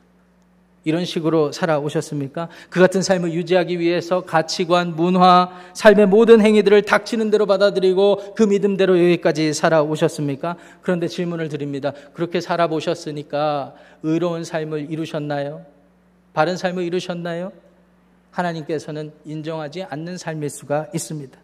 이런 0.86 1.04
식으로 1.04 1.52
살아오셨습니까? 1.52 2.48
그 2.70 2.80
같은 2.80 3.02
삶을 3.02 3.34
유지하기 3.34 3.80
위해서 3.80 4.22
가치관, 4.22 4.96
문화, 4.96 5.50
삶의 5.74 6.06
모든 6.06 6.42
행위들을 6.42 6.84
닥치는 6.84 7.32
대로 7.32 7.48
받아들이고 7.48 8.36
그 8.36 8.44
믿음대로 8.44 8.98
여기까지 8.98 9.54
살아오셨습니까? 9.54 10.56
그런데 10.82 11.08
질문을 11.08 11.50
드립니다. 11.50 11.92
그렇게 12.14 12.40
살아보셨으니까 12.40 13.74
의로운 14.04 14.44
삶을 14.44 14.92
이루셨나요? 14.92 15.66
바른 16.34 16.56
삶을 16.56 16.84
이루셨나요? 16.84 17.52
하나님께서는 18.30 19.12
인정하지 19.26 19.84
않는 19.84 20.18
삶일 20.18 20.52
수가 20.52 20.88
있습니다. 20.94 21.36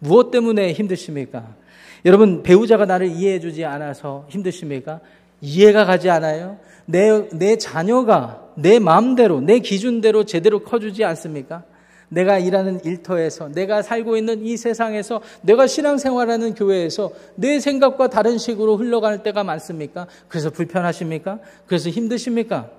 무엇 0.00 0.32
때문에 0.32 0.72
힘드십니까? 0.72 1.54
여러분, 2.04 2.42
배우자가 2.42 2.86
나를 2.86 3.06
이해해주지 3.08 3.64
않아서 3.66 4.26
힘드십니까? 4.30 5.00
이해가 5.40 5.84
가지 5.84 6.10
않아요? 6.10 6.58
내, 6.86 7.28
내 7.30 7.56
자녀가 7.56 8.49
내 8.60 8.78
마음대로, 8.78 9.40
내 9.40 9.58
기준대로 9.58 10.24
제대로 10.24 10.60
커주지 10.60 11.04
않습니까? 11.04 11.64
내가 12.08 12.38
일하는 12.38 12.84
일터에서, 12.84 13.48
내가 13.48 13.82
살고 13.82 14.16
있는 14.16 14.44
이 14.44 14.56
세상에서, 14.56 15.20
내가 15.42 15.66
신앙생활하는 15.66 16.54
교회에서 16.54 17.12
내 17.36 17.60
생각과 17.60 18.08
다른 18.10 18.36
식으로 18.36 18.76
흘러갈 18.76 19.22
때가 19.22 19.44
많습니까? 19.44 20.06
그래서 20.28 20.50
불편하십니까? 20.50 21.38
그래서 21.66 21.88
힘드십니까? 21.88 22.70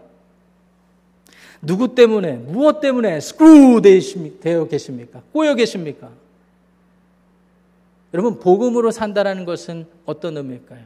누구 1.62 1.96
때문에, 1.96 2.34
무엇 2.34 2.82
때문에 2.82 3.20
스크루 3.20 3.82
되어 4.42 4.68
계십니까? 4.68 5.22
꼬여 5.32 5.56
계십니까? 5.56 6.10
여러분, 8.14 8.40
복음으로 8.40 8.92
산다라는 8.92 9.46
것은 9.46 9.86
어떤 10.06 10.36
의미일까요? 10.36 10.84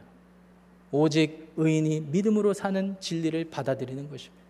오직 0.92 1.48
의인이 1.56 2.06
믿음으로 2.12 2.54
사는 2.54 2.94
진리를 3.00 3.46
받아들이는 3.50 4.08
것입니다. 4.08 4.45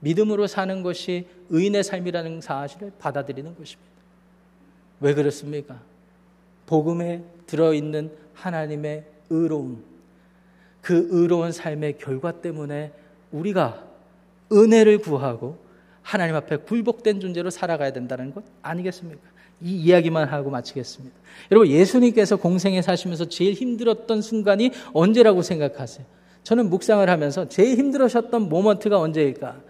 믿음으로 0.00 0.46
사는 0.46 0.82
것이 0.82 1.26
의인의 1.50 1.82
삶이라는 1.82 2.40
사실을 2.40 2.92
받아들이는 2.98 3.56
것입니다. 3.56 3.88
왜 5.00 5.14
그렇습니까? 5.14 5.80
복음에 6.66 7.22
들어있는 7.46 8.12
하나님의 8.34 9.04
의로움, 9.30 9.82
그 10.80 11.08
의로운 11.10 11.52
삶의 11.52 11.98
결과 11.98 12.32
때문에 12.32 12.92
우리가 13.32 13.84
은혜를 14.52 14.98
구하고 14.98 15.58
하나님 16.02 16.36
앞에 16.36 16.56
굴복된 16.56 17.20
존재로 17.20 17.50
살아가야 17.50 17.92
된다는 17.92 18.32
것 18.32 18.44
아니겠습니까? 18.62 19.20
이 19.60 19.74
이야기만 19.76 20.28
하고 20.28 20.50
마치겠습니다. 20.50 21.14
여러분, 21.50 21.68
예수님께서 21.68 22.36
공생에 22.36 22.80
사시면서 22.80 23.28
제일 23.28 23.54
힘들었던 23.54 24.22
순간이 24.22 24.70
언제라고 24.92 25.42
생각하세요? 25.42 26.06
저는 26.44 26.70
묵상을 26.70 27.08
하면서 27.08 27.48
제일 27.48 27.76
힘들으셨던 27.76 28.48
모먼트가 28.48 28.98
언제일까? 28.98 29.60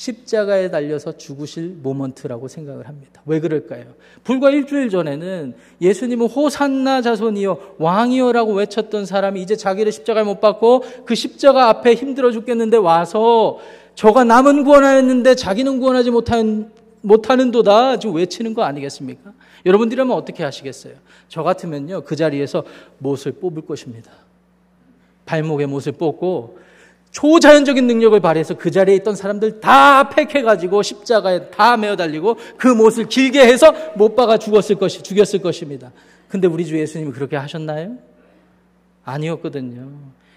십자가에 0.00 0.70
달려서 0.70 1.18
죽으실 1.18 1.76
모먼트라고 1.82 2.48
생각을 2.48 2.88
합니다. 2.88 3.20
왜 3.26 3.38
그럴까요? 3.38 3.84
불과 4.24 4.48
일주일 4.48 4.88
전에는 4.88 5.54
예수님은 5.78 6.26
호산나 6.26 7.02
자손이요 7.02 7.74
왕이요라고 7.76 8.54
외쳤던 8.54 9.04
사람이 9.04 9.42
이제 9.42 9.56
자기를 9.56 9.92
십자가에 9.92 10.24
못 10.24 10.40
박고 10.40 10.84
그 11.04 11.14
십자가 11.14 11.68
앞에 11.68 11.92
힘들어 11.92 12.32
죽겠는데 12.32 12.78
와서 12.78 13.58
저가 13.94 14.24
남은 14.24 14.64
구원하였는데 14.64 15.34
자기는 15.34 15.78
구원하지 15.80 16.10
못한 16.12 16.72
못하는도다 17.02 17.98
지금 17.98 18.14
외치는 18.14 18.54
거 18.54 18.62
아니겠습니까? 18.62 19.34
여러분들이라면 19.66 20.16
어떻게 20.16 20.44
하시겠어요? 20.44 20.94
저 21.28 21.42
같으면요 21.42 22.04
그 22.04 22.16
자리에서 22.16 22.64
못을 22.96 23.32
뽑을 23.32 23.66
것입니다. 23.66 24.10
발목에 25.26 25.66
못을 25.66 25.92
뽑고 25.92 26.69
초자연적인 27.10 27.86
능력을 27.86 28.18
발휘해서 28.20 28.56
그 28.56 28.70
자리에 28.70 28.94
있던 28.96 29.16
사람들 29.16 29.60
다 29.60 30.10
팩해가지고 30.10 30.82
십자가에 30.82 31.50
다 31.50 31.76
메어 31.76 31.96
달리고 31.96 32.36
그 32.56 32.68
못을 32.68 33.08
길게 33.08 33.40
해서 33.40 33.72
못 33.96 34.14
박아 34.14 34.38
죽었을 34.38 34.76
것이 34.76 35.02
죽였을 35.02 35.40
것입니다. 35.40 35.90
근데 36.28 36.46
우리 36.46 36.64
주 36.64 36.78
예수님이 36.78 37.12
그렇게 37.12 37.36
하셨나요? 37.36 37.96
아니었거든요. 39.04 39.90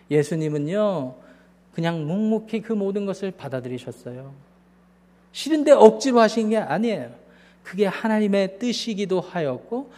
예수님은요 0.09 1.15
그냥 1.76 2.05
묵묵히 2.05 2.61
그 2.61 2.74
모든 2.74 3.05
것을 3.05 3.32
받아들이셨어요. 3.32 4.34
싫은데 5.32 5.71
억지로 5.71 6.19
하신 6.21 6.49
게 6.49 6.57
아니에요. 6.57 7.11
그게 7.63 7.86
하나님의 7.86 8.59
뜻이기도 8.59 9.21
하였고 9.21 9.91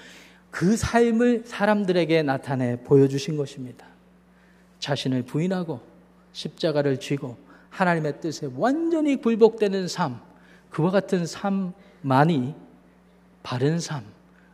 그 0.52 0.78
삶을 0.78 1.44
사람들에게 1.46 2.24
나타내 2.24 2.78
보여주신 2.84 3.36
것입니다. 3.36 3.86
자신을 4.80 5.24
부인하고 5.24 5.95
십자가를 6.36 7.00
쥐고 7.00 7.38
하나님의 7.70 8.20
뜻에 8.20 8.50
완전히 8.58 9.16
굴복되는 9.16 9.88
삶, 9.88 10.20
그와 10.70 10.92
같은 10.92 11.26
삶만이 11.26 12.54
바른 13.42 13.80
삶, 13.80 14.04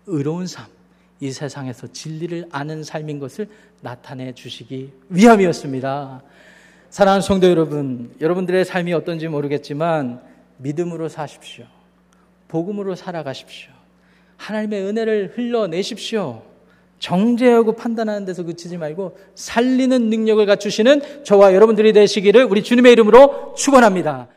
의로운 0.05 0.45
삶, 0.47 0.65
이 1.19 1.31
세상에서 1.31 1.87
진리를 1.87 2.47
아는 2.51 2.83
삶인 2.83 3.19
것을 3.19 3.49
나타내 3.81 4.33
주시기 4.33 4.91
위함이었습니다. 5.09 6.21
사랑하는 6.89 7.21
성도 7.21 7.49
여러분, 7.49 8.13
여러분들의 8.21 8.63
삶이 8.65 8.93
어떤지 8.93 9.27
모르겠지만 9.27 10.21
믿음으로 10.57 11.09
사십시오. 11.09 11.65
복음으로 12.47 12.95
살아가십시오. 12.95 13.71
하나님의 14.37 14.83
은혜를 14.83 15.33
흘러내십시오. 15.35 16.43
정죄하고 17.01 17.73
판단하는 17.73 18.25
데서 18.25 18.43
그치지 18.43 18.77
말고 18.77 19.17
살리는 19.35 20.09
능력을 20.09 20.45
갖추시는 20.45 21.01
저와 21.23 21.53
여러분들이 21.53 21.93
되시기를 21.93 22.45
우리 22.45 22.63
주님의 22.63 22.93
이름으로 22.93 23.55
축원합니다. 23.57 24.27